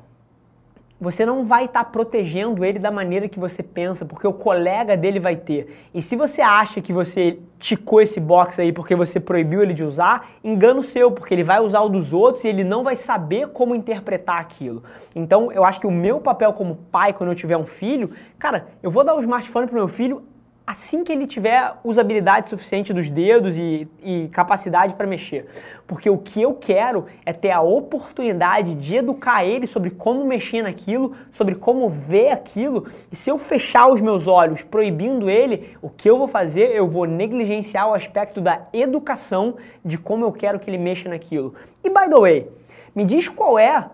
você 1.02 1.26
não 1.26 1.44
vai 1.44 1.66
estar 1.66 1.84
tá 1.84 1.90
protegendo 1.90 2.64
ele 2.64 2.78
da 2.78 2.92
maneira 2.92 3.28
que 3.28 3.40
você 3.40 3.64
pensa, 3.64 4.06
porque 4.06 4.28
o 4.28 4.32
colega 4.32 4.96
dele 4.96 5.20
vai 5.20 5.36
ter. 5.36 5.90
E 5.92 6.00
se 6.00 6.16
você 6.16 6.44
acha 6.44 6.80
que 6.80 6.94
você 6.94 7.40
ticou 7.58 8.02
esse 8.02 8.20
box 8.20 8.60
aí 8.60 8.72
porque 8.72 8.96
você 8.96 9.20
proibiu 9.20 9.64
ele 9.64 9.74
de 9.74 9.84
usar, 9.84 10.30
engano 10.44 10.84
seu, 10.84 11.12
porque 11.12 11.34
ele 11.34 11.44
vai 11.44 11.60
usar 11.60 11.82
o 11.82 11.90
dos 11.90 12.14
outros 12.14 12.44
e 12.44 12.50
ele 12.50 12.64
não 12.64 12.84
vai 12.84 12.96
saber 12.96 13.48
como 13.48 13.74
interpretar 13.74 14.40
aquilo. 14.40 14.84
Então, 15.16 15.52
eu 15.52 15.66
acho 15.66 15.80
que 15.80 15.88
o 15.88 15.92
meu 15.92 16.20
papel 16.20 16.54
como 16.54 16.76
pai, 16.92 17.14
quando 17.14 17.32
eu 17.32 17.36
tiver 17.36 17.58
um 17.58 17.66
filho, 17.66 18.12
cara, 18.38 18.68
eu 18.84 18.92
vou 18.92 19.04
dar 19.04 19.16
o 19.16 19.18
um 19.18 19.22
smartphone 19.22 19.66
pro 19.66 19.76
meu 19.76 19.88
filho 19.88 20.22
assim 20.72 21.04
que 21.04 21.12
ele 21.12 21.28
tiver 21.28 21.74
usabilidade 21.84 22.50
suficiente 22.50 22.94
dos 22.94 23.10
dedos 23.10 23.58
e, 23.58 23.88
e 24.02 24.30
capacidade 24.30 24.94
para 24.94 25.06
mexer. 25.06 25.46
Porque 25.86 26.10
o 26.10 26.18
que 26.18 26.42
eu 26.42 26.54
quero 26.54 27.06
é 27.26 27.34
ter 27.34 27.52
a 27.52 27.62
oportunidade 27.62 28.74
de 28.74 28.96
educar 28.96 29.44
ele 29.44 29.68
sobre 29.68 29.90
como 29.92 30.26
mexer 30.26 30.64
naquilo, 30.64 31.14
sobre 31.30 31.56
como 31.56 31.90
ver 31.90 32.30
aquilo. 32.30 32.88
E 33.12 33.16
se 33.16 33.30
eu 33.30 33.38
fechar 33.38 33.92
os 33.92 34.00
meus 34.00 34.28
olhos 34.28 34.64
proibindo 34.64 35.30
ele, 35.30 35.78
o 35.82 35.90
que 35.90 36.10
eu 36.10 36.18
vou 36.18 36.28
fazer? 36.28 36.74
Eu 36.74 36.88
vou 36.88 37.06
negligenciar 37.06 37.90
o 37.90 37.94
aspecto 37.94 38.40
da 38.40 38.68
educação 38.72 39.56
de 39.84 39.98
como 39.98 40.24
eu 40.24 40.32
quero 40.32 40.58
que 40.58 40.70
ele 40.70 40.78
mexa 40.78 41.10
naquilo. 41.10 41.54
E 41.84 41.90
by 41.90 42.10
the 42.10 42.20
way, 42.20 42.50
me 42.96 43.04
diz 43.04 43.28
qual 43.28 43.60
é 43.60 43.90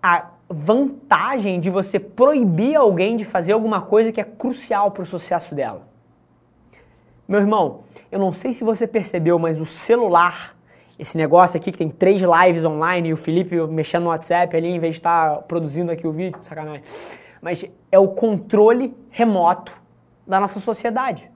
a 0.00 0.26
vantagem 0.48 1.58
de 1.58 1.70
você 1.70 1.98
proibir 1.98 2.76
alguém 2.76 3.16
de 3.16 3.24
fazer 3.24 3.52
alguma 3.52 3.82
coisa 3.82 4.12
que 4.12 4.20
é 4.20 4.24
crucial 4.24 4.92
para 4.92 5.02
o 5.02 5.06
sucesso 5.06 5.54
dela. 5.56 5.89
Meu 7.30 7.38
irmão, 7.38 7.82
eu 8.10 8.18
não 8.18 8.32
sei 8.32 8.52
se 8.52 8.64
você 8.64 8.88
percebeu, 8.88 9.38
mas 9.38 9.60
o 9.60 9.64
celular, 9.64 10.56
esse 10.98 11.16
negócio 11.16 11.56
aqui 11.56 11.70
que 11.70 11.78
tem 11.78 11.88
três 11.88 12.20
lives 12.20 12.64
online 12.64 13.10
e 13.10 13.12
o 13.12 13.16
Felipe 13.16 13.54
mexendo 13.68 14.02
no 14.02 14.08
WhatsApp 14.08 14.56
ali 14.56 14.66
em 14.66 14.80
vez 14.80 14.94
de 14.94 14.98
estar 14.98 15.42
produzindo 15.42 15.92
aqui 15.92 16.08
o 16.08 16.10
vídeo, 16.10 16.40
sacanagem. 16.42 16.82
Mas 17.40 17.64
é 17.92 18.00
o 18.00 18.08
controle 18.08 18.96
remoto 19.10 19.70
da 20.26 20.40
nossa 20.40 20.58
sociedade. 20.58 21.30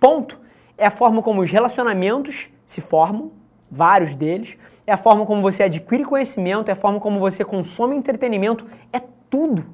Ponto. 0.00 0.40
É 0.76 0.86
a 0.86 0.90
forma 0.90 1.22
como 1.22 1.40
os 1.40 1.52
relacionamentos 1.52 2.48
se 2.66 2.80
formam, 2.80 3.30
vários 3.70 4.16
deles, 4.16 4.58
é 4.84 4.92
a 4.92 4.96
forma 4.96 5.24
como 5.24 5.40
você 5.40 5.62
adquire 5.62 6.04
conhecimento, 6.04 6.68
é 6.68 6.72
a 6.72 6.76
forma 6.76 6.98
como 6.98 7.20
você 7.20 7.44
consome 7.44 7.94
entretenimento, 7.94 8.66
é 8.92 8.98
tudo. 9.30 9.64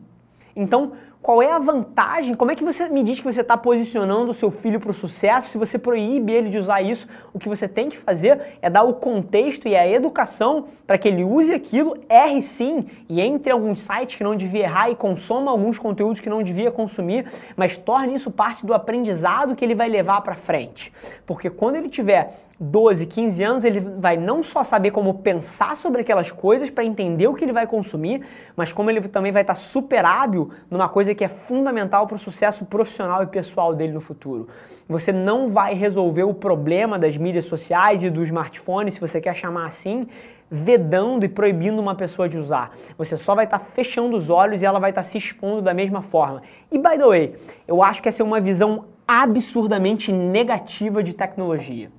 Então, 0.61 0.91
qual 1.23 1.41
é 1.41 1.53
a 1.53 1.59
vantagem? 1.61 2.35
Como 2.35 2.51
é 2.51 2.57
que 2.57 2.65
você 2.65 2.89
me 2.89 3.05
diz 3.05 3.21
que 3.21 3.25
você 3.25 3.43
está 3.43 3.57
posicionando 3.57 4.33
o 4.33 4.35
seu 4.35 4.51
filho 4.51 4.81
para 4.81 4.91
o 4.91 4.95
sucesso 4.95 5.51
se 5.51 5.57
você 5.57 5.79
proíbe 5.79 6.33
ele 6.33 6.49
de 6.49 6.59
usar 6.59 6.83
isso? 6.83 7.07
O 7.33 7.39
que 7.39 7.49
você 7.49 7.69
tem 7.69 7.89
que 7.89 7.97
fazer 7.97 8.57
é 8.61 8.69
dar 8.69 8.83
o 8.83 8.95
contexto 8.95 9.69
e 9.69 9.77
a 9.77 9.89
educação 9.89 10.65
para 10.85 10.99
que 10.99 11.07
ele 11.07 11.23
use 11.23 11.55
aquilo, 11.55 11.97
erre 12.09 12.43
sim 12.43 12.85
e 13.09 13.21
entre 13.21 13.53
alguns 13.53 13.83
sites 13.83 14.17
que 14.17 14.25
não 14.25 14.35
devia 14.35 14.65
errar 14.65 14.91
e 14.91 14.97
consuma 14.97 15.53
alguns 15.53 15.79
conteúdos 15.79 16.19
que 16.19 16.29
não 16.29 16.43
devia 16.43 16.73
consumir, 16.73 17.25
mas 17.57 17.79
torne 17.79 18.17
isso 18.17 18.29
parte 18.29 18.67
do 18.67 18.75
aprendizado 18.75 19.55
que 19.55 19.65
ele 19.65 19.77
vai 19.77 19.89
levar 19.89 20.23
para 20.23 20.35
frente. 20.35 20.93
Porque 21.25 21.49
quando 21.49 21.77
ele 21.77 21.89
tiver 21.89 22.35
12, 22.61 23.07
15 23.07 23.43
anos, 23.45 23.65
ele 23.65 23.79
vai 23.79 24.17
não 24.17 24.43
só 24.43 24.65
saber 24.65 24.91
como 24.91 25.15
pensar 25.15 25.77
sobre 25.77 26.01
aquelas 26.01 26.33
coisas 26.33 26.69
para 26.69 26.83
entender 26.83 27.29
o 27.29 27.35
que 27.35 27.45
ele 27.45 27.53
vai 27.53 27.69
consumir, 27.69 28.23
mas 28.57 28.73
como 28.73 28.91
ele 28.91 29.01
também 29.03 29.31
vai 29.31 29.43
estar 29.43 29.55
tá 29.55 29.61
super 29.61 30.05
hábil 30.05 30.51
numa 30.69 30.89
coisa 30.89 31.15
que 31.15 31.25
é 31.25 31.29
fundamental 31.29 32.07
para 32.09 32.17
o 32.17 32.19
sucesso 32.19 32.65
profissional 32.65 33.23
e 33.23 33.27
pessoal 33.27 33.73
dele 33.73 33.93
no 33.93 34.01
futuro. 34.01 34.49
Você 34.89 35.13
não 35.13 35.49
vai 35.49 35.75
resolver 35.75 36.25
o 36.25 36.35
problema 36.35 36.99
das 36.99 37.17
mídias 37.17 37.45
sociais 37.45 38.03
e 38.03 38.11
do 38.11 38.25
smartphone, 38.25 38.91
se 38.91 39.01
você 39.01 39.21
quer 39.21 39.37
chamar 39.37 39.67
assim, 39.67 40.09
vedando 40.51 41.25
e 41.25 41.29
proibindo 41.29 41.81
uma 41.81 41.95
pessoa 41.95 42.29
de 42.29 42.39
usar. 42.39 42.73
Você 42.97 43.17
só 43.17 43.37
vai 43.37 43.45
estar 43.45 43.61
tá 43.61 43.65
fechando 43.65 44.17
os 44.17 44.31
olhos 44.31 44.63
e 44.63 44.67
ela 44.67 44.81
vai 44.81 44.91
estar 44.91 45.03
tá 45.03 45.09
se 45.09 45.17
expondo 45.17 45.63
da 45.63 45.73
mesma 45.73 46.03
forma. 46.03 46.43
E 46.73 46.79
by 46.79 46.99
the 46.99 47.07
way, 47.07 47.35
eu 47.69 47.85
acho 47.85 48.03
que 48.03 48.09
essa 48.09 48.21
é 48.21 48.25
uma 48.25 48.41
visão 48.41 48.87
absurdamente 49.07 50.11
negativa 50.11 51.05
de 51.05 51.15
tecnologia. 51.15 51.91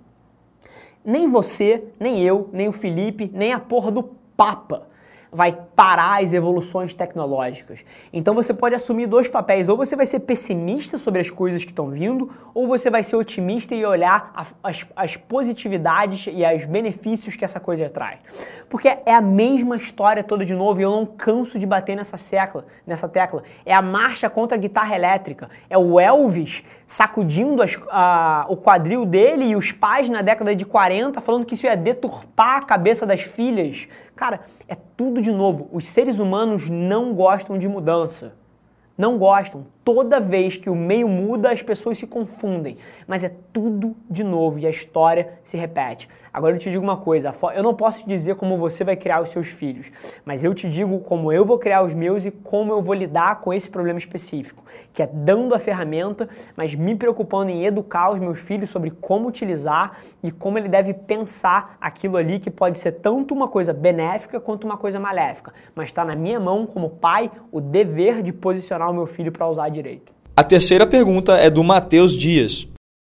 Nem 1.03 1.29
você, 1.29 1.83
nem 1.99 2.21
eu, 2.23 2.49
nem 2.51 2.67
o 2.67 2.71
Felipe, 2.71 3.31
nem 3.33 3.53
a 3.53 3.59
porra 3.59 3.91
do 3.91 4.03
Papa 4.35 4.88
vai 5.31 5.57
parar 5.75 6.23
as 6.23 6.33
evoluções 6.33 6.93
tecnológicas. 6.93 7.83
Então 8.11 8.33
você 8.33 8.53
pode 8.53 8.75
assumir 8.75 9.07
dois 9.07 9.27
papéis: 9.27 9.69
ou 9.69 9.77
você 9.77 9.95
vai 9.95 10.05
ser 10.05 10.21
pessimista 10.21 10.97
sobre 10.97 11.21
as 11.21 11.29
coisas 11.29 11.63
que 11.63 11.71
estão 11.71 11.89
vindo, 11.89 12.29
ou 12.53 12.67
você 12.67 12.89
vai 12.89 13.03
ser 13.03 13.15
otimista 13.15 13.75
e 13.75 13.85
olhar 13.85 14.31
as, 14.63 14.85
as 14.95 15.15
positividades 15.15 16.27
e 16.27 16.55
os 16.55 16.65
benefícios 16.65 17.35
que 17.35 17.45
essa 17.45 17.59
coisa 17.59 17.89
traz. 17.89 18.19
Porque 18.69 18.87
é 19.05 19.13
a 19.13 19.21
mesma 19.21 19.75
história 19.75 20.23
toda 20.23 20.45
de 20.45 20.53
novo 20.53 20.79
e 20.79 20.83
eu 20.83 20.91
não 20.91 21.05
canso 21.05 21.57
de 21.57 21.65
bater 21.65 21.95
nessa 21.95 22.17
tecla, 22.17 22.65
nessa 22.85 23.07
tecla. 23.07 23.43
É 23.65 23.73
a 23.73 23.81
marcha 23.81 24.29
contra 24.29 24.57
a 24.57 24.59
guitarra 24.59 24.95
elétrica. 24.95 25.49
É 25.69 25.77
o 25.77 25.99
Elvis 25.99 26.63
sacudindo 26.85 27.61
as, 27.61 27.79
a, 27.89 28.45
o 28.49 28.57
quadril 28.57 29.05
dele 29.05 29.45
e 29.45 29.55
os 29.55 29.71
pais 29.71 30.09
na 30.09 30.21
década 30.21 30.55
de 30.55 30.65
40 30.65 31.21
falando 31.21 31.45
que 31.45 31.53
isso 31.53 31.65
ia 31.65 31.75
deturpar 31.75 32.57
a 32.57 32.65
cabeça 32.65 33.05
das 33.05 33.21
filhas. 33.21 33.87
Cara, 34.19 34.41
é 34.67 34.75
tudo 34.75 35.21
de 35.21 35.31
novo. 35.31 35.69
Os 35.71 35.87
seres 35.87 36.19
humanos 36.19 36.69
não 36.69 37.13
gostam 37.13 37.57
de 37.57 37.69
mudança. 37.69 38.33
Não 38.97 39.17
gostam. 39.17 39.65
Toda 39.91 40.19
vez 40.19 40.55
que 40.55 40.69
o 40.69 40.75
meio 40.75 41.09
muda, 41.09 41.51
as 41.51 41.63
pessoas 41.63 41.97
se 41.97 42.05
confundem. 42.05 42.77
Mas 43.07 43.23
é 43.23 43.31
tudo 43.51 43.95
de 44.07 44.23
novo 44.23 44.59
e 44.59 44.67
a 44.67 44.69
história 44.69 45.39
se 45.41 45.57
repete. 45.57 46.07
Agora 46.31 46.55
eu 46.55 46.59
te 46.59 46.69
digo 46.69 46.83
uma 46.83 46.97
coisa: 46.97 47.33
eu 47.55 47.63
não 47.63 47.73
posso 47.73 48.03
te 48.03 48.07
dizer 48.07 48.35
como 48.35 48.55
você 48.55 48.83
vai 48.83 48.95
criar 48.95 49.19
os 49.19 49.29
seus 49.29 49.47
filhos, 49.47 49.91
mas 50.23 50.43
eu 50.43 50.53
te 50.53 50.69
digo 50.69 50.99
como 50.99 51.33
eu 51.33 51.43
vou 51.43 51.57
criar 51.57 51.81
os 51.81 51.95
meus 51.95 52.23
e 52.23 52.29
como 52.29 52.71
eu 52.71 52.83
vou 52.83 52.93
lidar 52.93 53.41
com 53.41 53.51
esse 53.51 53.67
problema 53.67 53.97
específico, 53.97 54.63
que 54.93 55.01
é 55.01 55.07
dando 55.07 55.55
a 55.55 55.59
ferramenta, 55.59 56.29
mas 56.55 56.75
me 56.75 56.95
preocupando 56.95 57.49
em 57.49 57.65
educar 57.65 58.11
os 58.11 58.19
meus 58.19 58.37
filhos 58.37 58.69
sobre 58.69 58.91
como 58.91 59.27
utilizar 59.27 59.97
e 60.21 60.31
como 60.31 60.59
ele 60.59 60.69
deve 60.69 60.93
pensar 60.93 61.77
aquilo 61.81 62.15
ali 62.15 62.37
que 62.37 62.51
pode 62.51 62.77
ser 62.77 62.91
tanto 62.91 63.33
uma 63.33 63.47
coisa 63.47 63.73
benéfica 63.73 64.39
quanto 64.39 64.65
uma 64.65 64.77
coisa 64.77 64.99
maléfica. 64.99 65.51
Mas 65.73 65.87
está 65.87 66.05
na 66.05 66.15
minha 66.15 66.39
mão, 66.39 66.67
como 66.67 66.91
pai, 66.91 67.31
o 67.51 67.59
dever 67.59 68.21
de 68.21 68.31
posicionar 68.31 68.91
o 68.91 68.93
meu 68.93 69.07
filho 69.07 69.31
para 69.31 69.47
usar 69.47 69.78
direito. 69.81 70.11
A 70.35 70.43
terceira 70.43 70.85
pergunta 70.85 71.37
é 71.37 71.49
do 71.49 71.63
Matheus 71.63 72.13
Dias. 72.13 72.67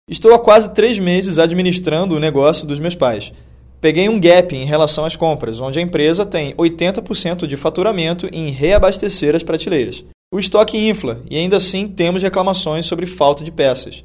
Estou 0.10 0.34
há 0.34 0.40
quase 0.40 0.74
três 0.74 0.98
meses 1.00 1.38
administrando 1.38 2.16
o 2.16 2.20
negócio 2.20 2.68
dos 2.68 2.80
meus 2.80 2.96
pais. 2.96 3.32
Peguei 3.80 4.08
um 4.10 4.20
gap 4.20 4.56
em 4.56 4.66
relação 4.66 5.06
às 5.06 5.16
compras, 5.16 5.60
onde 5.60 5.80
a 5.80 5.82
empresa 5.82 6.26
tem 6.26 6.54
80% 6.56 7.48
de 7.48 7.58
faturamento 7.58 8.28
em 8.32 8.50
reabastecer 8.50 9.36
as 9.36 9.44
prateleiras. 9.44 10.04
O 10.34 10.40
estoque 10.40 10.78
infla 10.78 11.22
e 11.30 11.38
ainda 11.38 11.58
assim 11.58 11.88
temos 11.88 12.22
reclamações 12.22 12.86
sobre 12.86 13.06
falta 13.06 13.44
de 13.44 13.52
peças. 13.52 14.04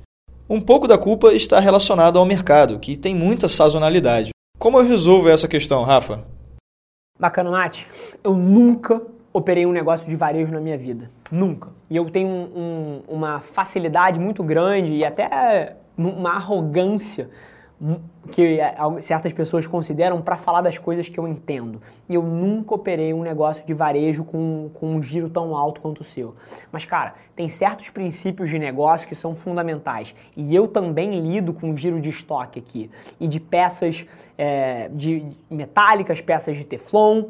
Um 0.49 0.61
pouco 0.61 0.89
da 0.89 0.97
culpa 0.97 1.33
está 1.33 1.61
relacionado 1.61 2.19
ao 2.19 2.25
mercado, 2.25 2.79
que 2.79 2.97
tem 2.97 3.15
muita 3.15 3.49
sazonalidade. 3.49 4.31
Como 4.59 4.79
eu 4.79 4.87
resolvo 4.87 5.29
essa 5.29 5.49
questão, 5.49 5.83
Rafa? 5.83 6.25
Bacana, 7.19 7.51
Nath. 7.51 7.79
Eu 8.23 8.35
nunca 8.35 9.03
operei 9.37 9.67
um 9.67 9.73
negócio 9.73 10.09
de 10.09 10.17
varejo 10.17 10.53
na 10.53 10.61
minha 10.61 10.79
vida. 10.79 11.11
Nunca. 11.31 11.69
E 11.91 11.97
eu 11.97 12.09
tenho 12.09 12.29
um, 12.29 12.51
um, 12.57 13.03
uma 13.17 13.41
facilidade 13.41 14.19
muito 14.19 14.43
grande 14.43 14.95
e 14.95 15.05
até 15.05 15.77
uma 15.97 16.31
arrogância 16.31 17.29
que 18.33 18.59
é, 18.59 18.75
certas 19.03 19.35
pessoas 19.35 19.67
consideram 19.67 20.23
para 20.23 20.39
falar 20.39 20.63
das 20.63 20.79
coisas 20.79 21.11
que 21.11 21.21
eu 21.21 21.29
entendo. 21.29 21.83
E 22.09 22.15
eu 22.15 22.23
nunca 22.23 22.75
operei 22.75 23.13
um 23.13 23.23
negócio 23.23 23.67
de 23.67 23.75
varejo 23.75 24.25
com, 24.25 24.71
com 24.73 24.95
um 24.95 25.03
giro 25.03 25.29
tão 25.29 25.55
alto 25.55 25.83
quanto 25.83 26.01
o 26.01 26.05
seu. 26.05 26.35
Mas, 26.73 26.87
cara, 26.87 27.15
tem 27.35 27.51
certos 27.51 27.91
princípios 27.91 28.49
de 28.49 28.59
negócio 28.59 29.07
que 29.07 29.15
são 29.15 29.35
fundamentais. 29.35 30.15
E 30.35 30.55
eu 30.57 30.67
também 30.67 31.21
lido 31.21 31.53
com 31.53 31.77
giro 31.77 32.01
de 32.01 32.09
estoque 32.09 32.59
aqui. 32.59 32.91
E 33.21 33.29
de 33.29 33.39
peças 33.39 34.07
é, 34.39 34.89
de 34.89 35.27
metálicas, 35.51 36.23
peças 36.23 36.57
de 36.57 36.65
teflon, 36.65 37.25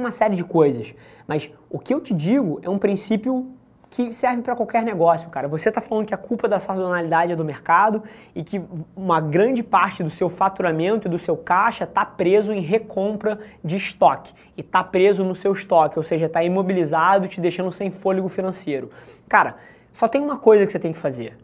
uma 0.00 0.10
série 0.10 0.36
de 0.36 0.44
coisas. 0.44 0.94
Mas 1.26 1.50
o 1.68 1.78
que 1.78 1.94
eu 1.94 2.00
te 2.00 2.12
digo 2.12 2.58
é 2.62 2.68
um 2.68 2.78
princípio 2.78 3.54
que 3.90 4.12
serve 4.12 4.40
para 4.40 4.54
qualquer 4.54 4.84
negócio, 4.84 5.28
cara. 5.30 5.48
Você 5.48 5.68
está 5.68 5.80
falando 5.80 6.06
que 6.06 6.14
a 6.14 6.16
culpa 6.16 6.48
da 6.48 6.60
sazonalidade 6.60 7.32
é 7.32 7.36
do 7.36 7.44
mercado 7.44 8.04
e 8.34 8.44
que 8.44 8.62
uma 8.94 9.20
grande 9.20 9.64
parte 9.64 10.02
do 10.04 10.08
seu 10.08 10.28
faturamento 10.28 11.08
e 11.08 11.10
do 11.10 11.18
seu 11.18 11.36
caixa 11.36 11.82
está 11.82 12.04
preso 12.04 12.52
em 12.52 12.60
recompra 12.60 13.40
de 13.64 13.76
estoque 13.76 14.32
e 14.56 14.60
está 14.60 14.84
preso 14.84 15.24
no 15.24 15.34
seu 15.34 15.52
estoque, 15.52 15.98
ou 15.98 16.04
seja, 16.04 16.26
está 16.26 16.42
imobilizado, 16.44 17.26
te 17.26 17.40
deixando 17.40 17.72
sem 17.72 17.90
fôlego 17.90 18.28
financeiro. 18.28 18.90
Cara, 19.28 19.56
só 19.92 20.06
tem 20.06 20.20
uma 20.20 20.38
coisa 20.38 20.64
que 20.64 20.70
você 20.70 20.78
tem 20.78 20.92
que 20.92 20.98
fazer. 20.98 21.36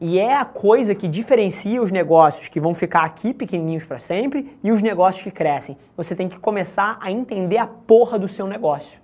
E 0.00 0.18
é 0.18 0.34
a 0.34 0.44
coisa 0.44 0.94
que 0.94 1.08
diferencia 1.08 1.82
os 1.82 1.90
negócios 1.90 2.48
que 2.48 2.60
vão 2.60 2.74
ficar 2.74 3.04
aqui 3.04 3.32
pequenininhos 3.32 3.84
para 3.84 3.98
sempre 3.98 4.58
e 4.62 4.70
os 4.70 4.82
negócios 4.82 5.24
que 5.24 5.30
crescem. 5.30 5.76
Você 5.96 6.14
tem 6.14 6.28
que 6.28 6.38
começar 6.38 6.98
a 7.00 7.10
entender 7.10 7.56
a 7.56 7.66
porra 7.66 8.18
do 8.18 8.28
seu 8.28 8.46
negócio. 8.46 9.00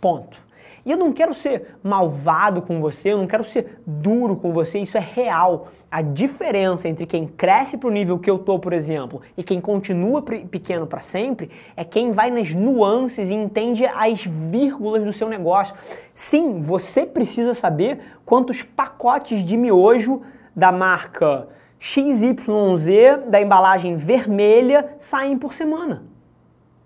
Ponto. 0.00 0.51
E 0.84 0.90
eu 0.90 0.96
não 0.96 1.12
quero 1.12 1.32
ser 1.32 1.76
malvado 1.82 2.60
com 2.60 2.80
você, 2.80 3.12
eu 3.12 3.18
não 3.18 3.26
quero 3.26 3.44
ser 3.44 3.80
duro 3.86 4.36
com 4.36 4.52
você, 4.52 4.80
isso 4.80 4.96
é 4.96 5.00
real. 5.00 5.68
A 5.90 6.02
diferença 6.02 6.88
entre 6.88 7.06
quem 7.06 7.26
cresce 7.26 7.78
para 7.78 7.88
o 7.88 7.92
nível 7.92 8.18
que 8.18 8.28
eu 8.28 8.38
tô, 8.38 8.58
por 8.58 8.72
exemplo, 8.72 9.22
e 9.36 9.44
quem 9.44 9.60
continua 9.60 10.22
pequeno 10.22 10.86
para 10.86 11.00
sempre, 11.00 11.50
é 11.76 11.84
quem 11.84 12.10
vai 12.10 12.30
nas 12.30 12.52
nuances 12.52 13.28
e 13.28 13.34
entende 13.34 13.86
as 13.86 14.24
vírgulas 14.24 15.04
do 15.04 15.12
seu 15.12 15.28
negócio. 15.28 15.74
Sim, 16.12 16.60
você 16.60 17.06
precisa 17.06 17.54
saber 17.54 18.00
quantos 18.24 18.62
pacotes 18.62 19.44
de 19.44 19.56
miojo 19.56 20.22
da 20.54 20.72
marca 20.72 21.48
XYZ, 21.78 23.28
da 23.28 23.40
embalagem 23.40 23.96
vermelha, 23.96 24.94
saem 24.98 25.38
por 25.38 25.54
semana. 25.54 26.04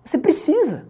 Você 0.04 0.18
precisa. 0.18 0.86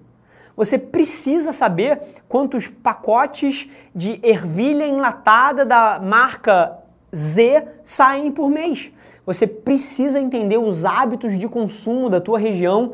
Você 0.57 0.79
precisa 0.79 1.53
saber 1.53 2.01
quantos 2.29 2.67
pacotes 2.67 3.69
de 3.95 4.19
ervilha 4.23 4.87
enlatada 4.87 5.67
da 5.67 6.01
marca 6.03 6.79
Z 7.15 7.67
saem 7.85 8.33
por 8.33 8.51
mês. 8.51 8.91
Você 9.25 9.47
precisa 9.47 10.19
entender 10.19 10.59
os 10.59 10.85
hábitos 10.85 11.39
de 11.39 11.49
consumo 11.49 12.09
da 12.09 12.21
tua 12.21 12.39
região, 12.39 12.93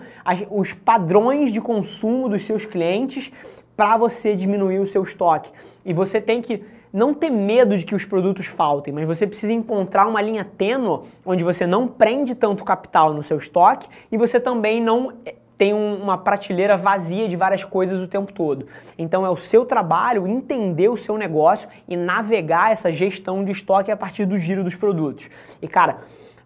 os 0.51 0.73
padrões 0.73 1.53
de 1.53 1.61
consumo 1.61 2.29
dos 2.29 2.45
seus 2.45 2.67
clientes 2.67 3.31
para 3.77 3.97
você 3.97 4.35
diminuir 4.35 4.79
o 4.79 4.87
seu 4.87 5.03
estoque. 5.03 5.53
E 5.85 5.93
você 5.93 6.21
tem 6.21 6.43
que 6.43 6.63
não 6.93 7.15
ter 7.15 7.31
medo 7.31 7.77
de 7.77 7.85
que 7.85 7.95
os 7.95 8.05
produtos 8.05 8.47
faltem, 8.47 8.93
mas 8.93 9.07
você 9.07 9.27
precisa 9.27 9.53
encontrar 9.53 10.07
uma 10.07 10.21
linha 10.21 10.45
tênue 10.45 11.01
onde 11.25 11.43
você 11.43 11.67
não 11.67 11.89
prende 11.89 12.35
tanto 12.35 12.65
capital 12.65 13.15
no 13.15 13.23
seu 13.23 13.39
estoque 13.39 13.89
e 14.11 14.19
você 14.19 14.39
também 14.39 14.81
não 14.81 15.15
tem 15.63 15.73
um, 15.73 15.95
uma 16.03 16.19
prateleira 16.19 16.77
vazia 16.77 17.29
de 17.29 17.37
várias 17.37 17.63
coisas 17.63 18.01
o 18.01 18.09
tempo 18.09 18.33
todo. 18.33 18.67
Então 18.99 19.25
é 19.25 19.31
o 19.31 19.37
seu 19.37 19.65
trabalho 19.65 20.27
entender 20.27 20.89
o 20.89 20.97
seu 20.97 21.17
negócio 21.17 21.69
e 21.87 21.97
navegar 21.97 22.73
essa 22.73 22.91
gestão 22.91 23.45
de 23.45 23.53
estoque 23.53 23.89
a 23.89 23.97
partir 23.97 24.27
do 24.27 24.37
giro 24.37 24.65
dos 24.65 24.75
produtos. 24.75 25.31
E 25.63 25.69
cara, 25.69 25.99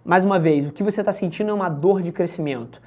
mais 0.04 0.22
uma 0.22 0.38
vez, 0.38 0.66
o 0.66 0.70
que 0.70 0.82
você 0.82 1.00
está 1.00 1.12
sentindo 1.12 1.50
é 1.50 1.54
uma 1.54 1.70
dor 1.70 2.02
de 2.02 2.12
crescimento. 2.12 2.78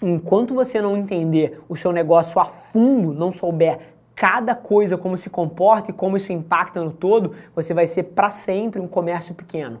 Enquanto 0.00 0.54
você 0.54 0.80
não 0.80 0.96
entender 0.96 1.60
o 1.68 1.76
seu 1.76 1.92
negócio 1.92 2.40
a 2.40 2.46
fundo, 2.46 3.12
não 3.12 3.30
souber 3.30 3.78
cada 4.14 4.54
coisa 4.54 4.96
como 4.96 5.18
se 5.18 5.28
comporta 5.28 5.90
e 5.90 5.92
como 5.92 6.16
isso 6.16 6.32
impacta 6.32 6.82
no 6.82 6.94
todo, 6.94 7.34
você 7.54 7.74
vai 7.74 7.86
ser 7.86 8.04
para 8.04 8.30
sempre 8.30 8.80
um 8.80 8.88
comércio 8.88 9.34
pequeno. 9.34 9.80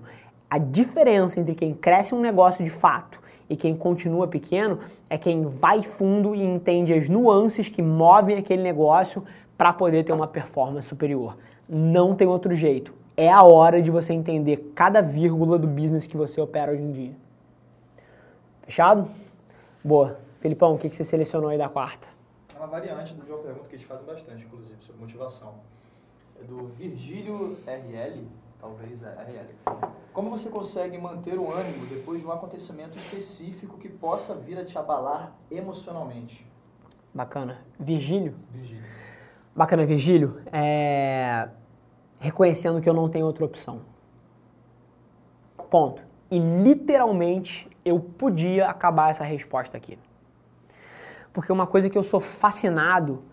A 0.50 0.58
diferença 0.58 1.40
entre 1.40 1.54
quem 1.54 1.72
cresce 1.72 2.14
um 2.14 2.20
negócio 2.20 2.62
de 2.62 2.68
fato 2.68 3.21
e 3.52 3.56
quem 3.56 3.76
continua 3.76 4.26
pequeno 4.26 4.78
é 5.10 5.18
quem 5.18 5.44
vai 5.44 5.82
fundo 5.82 6.34
e 6.34 6.42
entende 6.42 6.94
as 6.94 7.06
nuances 7.06 7.68
que 7.68 7.82
movem 7.82 8.38
aquele 8.38 8.62
negócio 8.62 9.22
para 9.58 9.74
poder 9.74 10.04
ter 10.04 10.12
uma 10.14 10.26
performance 10.26 10.88
superior. 10.88 11.36
Não 11.68 12.14
tem 12.14 12.26
outro 12.26 12.54
jeito. 12.54 12.94
É 13.14 13.30
a 13.30 13.42
hora 13.42 13.82
de 13.82 13.90
você 13.90 14.14
entender 14.14 14.72
cada 14.74 15.02
vírgula 15.02 15.58
do 15.58 15.68
business 15.68 16.06
que 16.06 16.16
você 16.16 16.40
opera 16.40 16.72
hoje 16.72 16.82
em 16.82 16.92
dia. 16.92 17.12
Fechado? 18.62 19.06
Boa. 19.84 20.18
Felipão, 20.38 20.74
o 20.74 20.78
que 20.78 20.88
você 20.88 21.04
selecionou 21.04 21.50
aí 21.50 21.58
da 21.58 21.68
quarta? 21.68 22.08
É 22.54 22.58
uma 22.58 22.68
variante 22.68 23.12
de 23.12 23.30
uma 23.30 23.38
pergunta 23.38 23.68
que 23.68 23.74
eles 23.74 23.84
fazem 23.84 24.06
bastante, 24.06 24.46
inclusive, 24.46 24.82
sobre 24.82 24.98
motivação. 24.98 25.56
É 26.40 26.44
do 26.46 26.68
Virgílio 26.68 27.58
RL, 27.66 28.26
talvez 28.62 29.02
é 29.02 29.08
RL. 29.08 29.54
Como 30.12 30.30
você 30.30 30.48
consegue 30.48 30.96
manter 30.96 31.36
o 31.36 31.52
ânimo 31.52 31.84
depois 31.86 32.20
de 32.20 32.26
um 32.26 32.30
acontecimento 32.30 32.96
específico 32.96 33.76
que 33.76 33.88
possa 33.88 34.36
vir 34.36 34.56
a 34.56 34.64
te 34.64 34.78
abalar 34.78 35.32
emocionalmente? 35.50 36.46
Bacana. 37.12 37.58
Virgílio? 37.78 38.36
Virgílio. 38.52 38.84
Bacana, 39.54 39.84
Virgílio. 39.84 40.40
É... 40.52 41.48
Reconhecendo 42.20 42.80
que 42.80 42.88
eu 42.88 42.94
não 42.94 43.08
tenho 43.08 43.26
outra 43.26 43.44
opção. 43.44 43.80
Ponto. 45.68 46.00
E 46.30 46.38
literalmente 46.38 47.68
eu 47.84 47.98
podia 47.98 48.68
acabar 48.68 49.10
essa 49.10 49.24
resposta 49.24 49.76
aqui. 49.76 49.98
Porque 51.32 51.50
uma 51.50 51.66
coisa 51.66 51.90
que 51.90 51.98
eu 51.98 52.02
sou 52.04 52.20
fascinado 52.20 53.24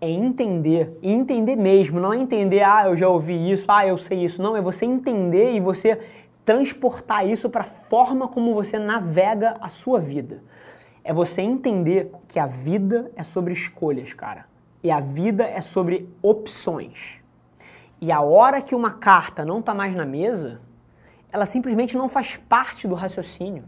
é 0.00 0.08
entender, 0.08 0.96
e 1.02 1.12
entender 1.12 1.56
mesmo, 1.56 2.00
não 2.00 2.12
é 2.12 2.16
entender, 2.16 2.62
ah, 2.62 2.84
eu 2.86 2.96
já 2.96 3.08
ouvi 3.08 3.50
isso, 3.50 3.66
ah, 3.68 3.86
eu 3.86 3.98
sei 3.98 4.24
isso. 4.24 4.40
Não, 4.40 4.56
é 4.56 4.60
você 4.62 4.86
entender 4.86 5.52
e 5.52 5.60
você 5.60 6.00
transportar 6.44 7.26
isso 7.28 7.50
para 7.50 7.60
a 7.62 7.64
forma 7.64 8.26
como 8.26 8.54
você 8.54 8.78
navega 8.78 9.56
a 9.60 9.68
sua 9.68 10.00
vida. 10.00 10.42
É 11.04 11.12
você 11.12 11.42
entender 11.42 12.10
que 12.26 12.38
a 12.38 12.46
vida 12.46 13.10
é 13.14 13.22
sobre 13.22 13.52
escolhas, 13.52 14.14
cara. 14.14 14.46
E 14.82 14.90
a 14.90 15.00
vida 15.00 15.44
é 15.44 15.60
sobre 15.60 16.08
opções. 16.22 17.18
E 18.00 18.10
a 18.10 18.22
hora 18.22 18.62
que 18.62 18.74
uma 18.74 18.92
carta 18.92 19.44
não 19.44 19.60
está 19.60 19.74
mais 19.74 19.94
na 19.94 20.06
mesa, 20.06 20.62
ela 21.30 21.44
simplesmente 21.44 21.96
não 21.96 22.08
faz 22.08 22.36
parte 22.48 22.88
do 22.88 22.94
raciocínio. 22.94 23.64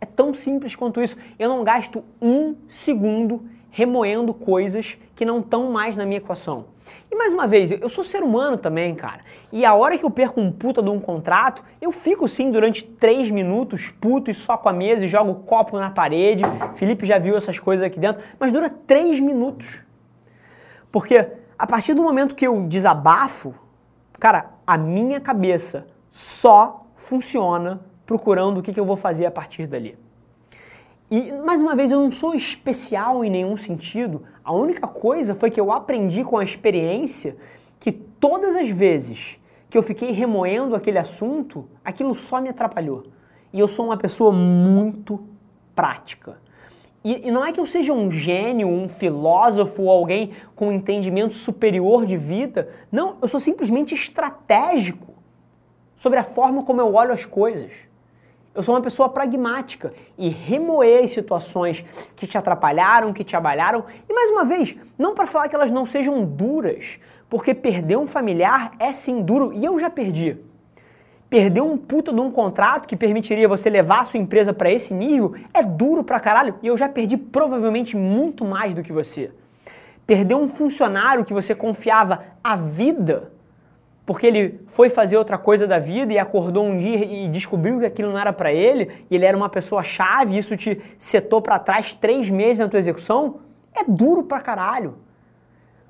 É 0.00 0.06
tão 0.06 0.32
simples 0.32 0.76
quanto 0.76 1.02
isso. 1.02 1.16
Eu 1.38 1.48
não 1.48 1.64
gasto 1.64 2.04
um 2.22 2.54
segundo 2.68 3.44
remoendo 3.70 4.34
coisas 4.34 4.98
que 5.14 5.24
não 5.24 5.40
estão 5.40 5.70
mais 5.70 5.96
na 5.96 6.04
minha 6.04 6.18
equação. 6.18 6.66
E 7.10 7.14
mais 7.14 7.32
uma 7.32 7.46
vez, 7.46 7.70
eu 7.70 7.88
sou 7.88 8.02
ser 8.02 8.22
humano 8.22 8.56
também, 8.56 8.94
cara. 8.94 9.20
E 9.52 9.64
a 9.64 9.74
hora 9.74 9.98
que 9.98 10.04
eu 10.04 10.10
perco 10.10 10.40
um 10.40 10.50
puta 10.50 10.82
de 10.82 10.88
um 10.88 10.98
contrato, 10.98 11.62
eu 11.80 11.92
fico 11.92 12.26
sim 12.28 12.50
durante 12.50 12.84
três 12.84 13.30
minutos 13.30 13.92
puto 14.00 14.30
e 14.30 14.34
só 14.34 14.56
com 14.56 14.68
a 14.68 14.72
mesa 14.72 15.04
e 15.04 15.08
jogo 15.08 15.34
copo 15.44 15.78
na 15.78 15.90
parede. 15.90 16.42
Felipe 16.74 17.06
já 17.06 17.18
viu 17.18 17.36
essas 17.36 17.58
coisas 17.58 17.84
aqui 17.84 17.98
dentro, 17.98 18.22
mas 18.38 18.52
dura 18.52 18.70
três 18.70 19.20
minutos. 19.20 19.82
Porque 20.90 21.28
a 21.58 21.66
partir 21.66 21.94
do 21.94 22.02
momento 22.02 22.34
que 22.34 22.46
eu 22.46 22.66
desabafo, 22.66 23.54
cara, 24.18 24.50
a 24.66 24.78
minha 24.78 25.20
cabeça 25.20 25.86
só 26.08 26.86
funciona 26.96 27.80
procurando 28.06 28.58
o 28.58 28.62
que, 28.62 28.72
que 28.72 28.80
eu 28.80 28.84
vou 28.84 28.96
fazer 28.96 29.26
a 29.26 29.30
partir 29.30 29.66
dali. 29.66 29.96
E, 31.10 31.32
mais 31.32 31.60
uma 31.60 31.74
vez, 31.74 31.90
eu 31.90 31.98
não 31.98 32.12
sou 32.12 32.34
especial 32.34 33.24
em 33.24 33.30
nenhum 33.30 33.56
sentido. 33.56 34.22
A 34.44 34.52
única 34.52 34.86
coisa 34.86 35.34
foi 35.34 35.50
que 35.50 35.60
eu 35.60 35.72
aprendi 35.72 36.22
com 36.22 36.38
a 36.38 36.44
experiência 36.44 37.36
que 37.80 37.90
todas 37.90 38.54
as 38.54 38.68
vezes 38.68 39.40
que 39.68 39.76
eu 39.76 39.82
fiquei 39.82 40.12
remoendo 40.12 40.76
aquele 40.76 40.98
assunto, 40.98 41.68
aquilo 41.84 42.14
só 42.14 42.40
me 42.40 42.48
atrapalhou. 42.48 43.04
E 43.52 43.58
eu 43.58 43.66
sou 43.66 43.86
uma 43.86 43.96
pessoa 43.96 44.30
muito 44.30 45.20
prática. 45.74 46.38
E, 47.02 47.26
e, 47.26 47.30
não 47.30 47.44
é 47.44 47.52
que 47.52 47.58
eu 47.58 47.66
seja 47.66 47.92
um 47.92 48.10
gênio, 48.10 48.68
um 48.68 48.88
filósofo 48.88 49.82
ou 49.82 49.90
alguém 49.90 50.30
com 50.54 50.68
um 50.68 50.72
entendimento 50.72 51.34
superior 51.34 52.06
de 52.06 52.16
vida. 52.16 52.68
Não, 52.92 53.16
eu 53.20 53.26
sou 53.26 53.40
simplesmente 53.40 53.94
estratégico 53.94 55.14
sobre 55.96 56.20
a 56.20 56.24
forma 56.24 56.62
como 56.62 56.80
eu 56.80 56.94
olho 56.94 57.12
as 57.12 57.24
coisas. 57.24 57.72
Eu 58.52 58.64
sou 58.64 58.74
uma 58.74 58.80
pessoa 58.80 59.08
pragmática 59.08 59.92
e 60.18 60.28
remoer 60.28 61.04
as 61.04 61.12
situações 61.12 61.84
que 62.16 62.26
te 62.26 62.36
atrapalharam, 62.36 63.12
que 63.12 63.22
te 63.22 63.36
abalharam. 63.36 63.84
E 64.08 64.12
mais 64.12 64.28
uma 64.30 64.44
vez, 64.44 64.74
não 64.98 65.14
para 65.14 65.28
falar 65.28 65.48
que 65.48 65.54
elas 65.54 65.70
não 65.70 65.86
sejam 65.86 66.24
duras, 66.24 66.98
porque 67.28 67.54
perder 67.54 67.96
um 67.96 68.08
familiar 68.08 68.72
é 68.80 68.92
sim 68.92 69.22
duro 69.22 69.52
e 69.52 69.64
eu 69.64 69.78
já 69.78 69.88
perdi. 69.88 70.36
perder 71.28 71.60
um 71.60 71.78
puta 71.78 72.12
de 72.12 72.20
um 72.20 72.28
contrato 72.28 72.88
que 72.88 72.96
permitiria 72.96 73.46
você 73.46 73.70
levar 73.70 74.00
a 74.00 74.04
sua 74.04 74.18
empresa 74.18 74.52
para 74.52 74.68
esse 74.68 74.92
nível 74.92 75.32
é 75.54 75.62
duro 75.62 76.02
pra 76.02 76.18
caralho 76.18 76.56
e 76.60 76.66
eu 76.66 76.76
já 76.76 76.88
perdi 76.88 77.16
provavelmente 77.16 77.96
muito 77.96 78.44
mais 78.44 78.74
do 78.74 78.82
que 78.82 78.92
você. 78.92 79.30
Perder 80.04 80.34
um 80.34 80.48
funcionário 80.48 81.24
que 81.24 81.32
você 81.32 81.54
confiava 81.54 82.24
a 82.42 82.56
vida 82.56 83.30
porque 84.10 84.26
ele 84.26 84.60
foi 84.66 84.90
fazer 84.90 85.16
outra 85.16 85.38
coisa 85.38 85.68
da 85.68 85.78
vida 85.78 86.12
e 86.12 86.18
acordou 86.18 86.66
um 86.66 86.76
dia 86.76 87.04
e 87.04 87.28
descobriu 87.28 87.78
que 87.78 87.86
aquilo 87.86 88.10
não 88.10 88.18
era 88.18 88.32
para 88.32 88.52
ele 88.52 88.90
e 89.08 89.14
ele 89.14 89.24
era 89.24 89.36
uma 89.36 89.48
pessoa 89.48 89.84
chave 89.84 90.36
isso 90.36 90.56
te 90.56 90.82
setou 90.98 91.40
para 91.40 91.60
trás 91.60 91.94
três 91.94 92.28
meses 92.28 92.58
na 92.58 92.68
tua 92.68 92.80
execução, 92.80 93.38
é 93.72 93.84
duro 93.84 94.24
pra 94.24 94.40
caralho. 94.40 94.96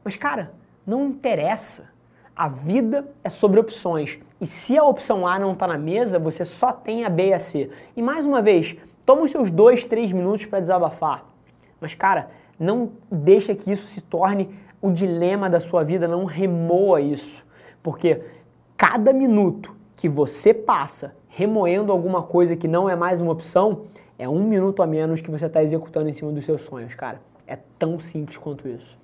Mas 0.05 0.17
cara, 0.17 0.53
não 0.87 1.07
interessa. 1.07 1.89
A 2.37 2.47
vida 2.47 3.09
é 3.25 3.31
sobre 3.31 3.59
opções. 3.59 4.19
E 4.39 4.47
se 4.47 4.77
a 4.77 4.85
opção 4.85 5.27
A 5.27 5.39
não 5.39 5.53
está 5.53 5.67
na 5.67 5.79
mesa, 5.79 6.19
você 6.19 6.45
só 6.45 6.73
tem 6.73 7.07
a 7.07 7.09
B 7.09 7.29
e 7.29 7.33
a 7.33 7.39
C. 7.39 7.71
E 7.97 8.03
mais 8.03 8.27
uma 8.27 8.43
vez, 8.43 8.77
toma 9.07 9.23
os 9.23 9.31
seus 9.31 9.51
dois, 9.51 9.87
três 9.87 10.13
minutos 10.13 10.45
para 10.45 10.61
desabafar. 10.61 11.25
Mas, 11.81 11.95
cara, 11.95 12.29
não 12.59 12.93
deixa 13.11 13.55
que 13.55 13.73
isso 13.73 13.87
se 13.87 14.03
torne 14.03 14.55
o 14.81 14.91
dilema 14.91 15.49
da 15.51 15.61
sua 15.61 15.85
vida, 15.85 16.09
não 16.09 16.25
remoa 16.25 17.01
isso. 17.01 17.45
Porque 17.83 18.23
cada 18.77 19.13
minuto 19.13 19.75
que 19.95 20.09
você 20.09 20.55
passa 20.55 21.15
remoendo 21.29 21.93
alguma 21.93 22.23
coisa 22.23 22.57
que 22.57 22.67
não 22.67 22.89
é 22.89 22.97
mais 22.97 23.21
uma 23.21 23.33
opção, 23.33 23.83
é 24.19 24.29
um 24.29 24.43
minuto 24.43 24.83
a 24.83 24.87
menos 24.87 25.21
que 25.21 25.31
você 25.31 25.47
está 25.47 25.63
executando 25.63 26.09
em 26.09 26.13
cima 26.13 26.33
dos 26.33 26.45
seus 26.45 26.63
sonhos, 26.63 26.95
cara. 26.95 27.21
É 27.47 27.59
tão 27.79 27.99
simples 27.99 28.37
quanto 28.37 28.69
isso. 28.69 28.99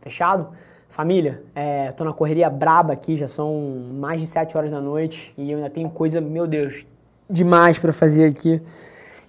Fechado? 0.00 0.48
Família, 0.88 1.42
é, 1.54 1.90
tô 1.92 2.04
na 2.04 2.12
correria 2.12 2.50
braba 2.50 2.92
aqui, 2.92 3.16
já 3.16 3.26
são 3.26 3.90
mais 3.94 4.20
de 4.20 4.26
7 4.26 4.56
horas 4.56 4.70
da 4.70 4.80
noite 4.80 5.32
e 5.38 5.50
eu 5.50 5.56
ainda 5.56 5.70
tenho 5.70 5.88
coisa, 5.88 6.20
meu 6.20 6.46
Deus, 6.46 6.84
demais 7.30 7.78
para 7.78 7.92
fazer 7.92 8.26
aqui. 8.26 8.60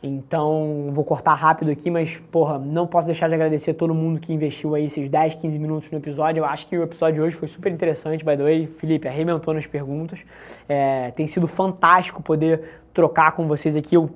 Então, 0.05 0.89
vou 0.91 1.05
cortar 1.05 1.33
rápido 1.33 1.71
aqui, 1.71 1.89
mas, 1.89 2.17
porra, 2.29 2.59
não 2.59 2.85
posso 2.85 3.07
deixar 3.07 3.29
de 3.29 3.35
agradecer 3.35 3.73
todo 3.73 3.95
mundo 3.95 4.19
que 4.19 4.33
investiu 4.33 4.75
aí 4.75 4.85
esses 4.85 5.07
10, 5.07 5.35
15 5.35 5.57
minutos 5.57 5.89
no 5.91 5.97
episódio. 5.97 6.41
Eu 6.41 6.45
acho 6.45 6.67
que 6.67 6.77
o 6.77 6.83
episódio 6.83 7.15
de 7.15 7.21
hoje 7.21 7.35
foi 7.37 7.47
super 7.47 7.71
interessante, 7.71 8.23
by 8.25 8.35
the 8.35 8.43
way. 8.43 8.67
Felipe, 8.67 9.07
arrebentou 9.07 9.53
nas 9.53 9.65
perguntas. 9.65 10.25
É, 10.67 11.11
tem 11.11 11.25
sido 11.25 11.47
fantástico 11.47 12.21
poder 12.21 12.81
trocar 12.93 13.31
com 13.31 13.47
vocês 13.47 13.77
aqui. 13.77 13.95
Eu 13.95 14.09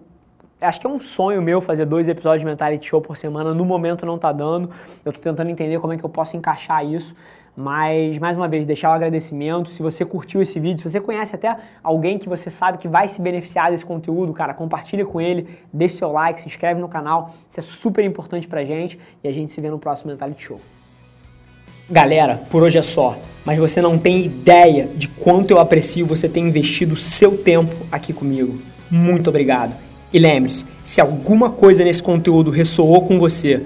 Acho 0.60 0.82
que 0.82 0.88
é 0.88 0.90
um 0.90 1.00
sonho 1.00 1.40
meu 1.40 1.62
fazer 1.62 1.86
dois 1.86 2.10
episódios 2.10 2.42
de 2.42 2.48
Mentality 2.48 2.88
Show 2.88 3.00
por 3.00 3.16
semana. 3.16 3.54
No 3.54 3.64
momento 3.64 4.08
não 4.08 4.18
tá 4.18 4.32
dando. 4.32 4.72
Eu 5.06 5.14
tô 5.14 5.20
tentando 5.20 5.52
entender 5.52 5.80
como 5.80 5.94
é 5.94 5.98
que 5.98 6.04
eu 6.04 6.10
posso 6.10 6.36
encaixar 6.36 6.84
isso. 6.84 7.16
Mas, 7.60 8.20
mais 8.20 8.38
uma 8.38 8.48
vez, 8.48 8.68
deixar 8.68 8.92
o 8.92 8.94
agradecimento. 8.94 9.72
Se 9.72 9.82
você 9.82 10.06
curtiu 10.06 10.40
esse 10.44 10.60
vídeo, 10.60 10.78
se 10.78 10.88
você 10.88 11.02
conhece 11.02 11.34
até 11.34 11.58
alguém 11.84 12.20
que 12.20 12.30
você 12.30 12.52
sabe 12.52 12.78
que 12.78 12.88
vai 12.88 13.10
se 13.10 13.20
beneficiar 13.20 13.72
desse 13.72 13.84
conteúdo, 13.84 14.32
cara, 14.32 14.54
compartilha 14.54 15.04
com 15.04 15.20
ele, 15.20 15.48
deixe 15.74 15.98
seu 15.98 16.12
like, 16.12 16.40
se 16.40 16.48
inscreve 16.48 16.80
no 16.80 16.88
canal. 16.88 17.34
Isso 17.50 17.60
é 17.60 17.64
super 17.64 18.06
importante 18.06 18.48
pra 18.48 18.64
gente. 18.64 19.00
E 19.24 19.28
a 19.28 19.32
gente 19.32 19.52
se 19.52 19.60
vê 19.60 19.72
no 19.72 19.80
próximo 19.80 20.12
Mentality 20.12 20.44
Show. 20.44 20.62
Galera, 21.90 22.36
por 22.48 22.62
hoje 22.62 22.78
é 22.78 22.84
só. 22.84 23.18
Mas 23.44 23.58
você 23.58 23.82
não 23.82 23.98
tem 23.98 24.24
ideia 24.24 24.88
de 24.96 25.08
quanto 25.08 25.50
eu 25.50 25.60
aprecio 25.60 26.06
você 26.06 26.30
ter 26.30 26.42
investido 26.42 26.96
seu 26.96 27.36
tempo 27.36 27.74
aqui 27.92 28.14
comigo. 28.14 28.60
Muito 28.92 29.32
obrigado. 29.32 29.74
E 30.14 30.20
lembre-se, 30.20 30.64
se 30.84 31.02
alguma 31.02 31.50
coisa 31.50 31.84
nesse 31.84 32.04
conteúdo 32.04 32.52
ressoou 32.52 33.08
com 33.08 33.18
você, 33.18 33.66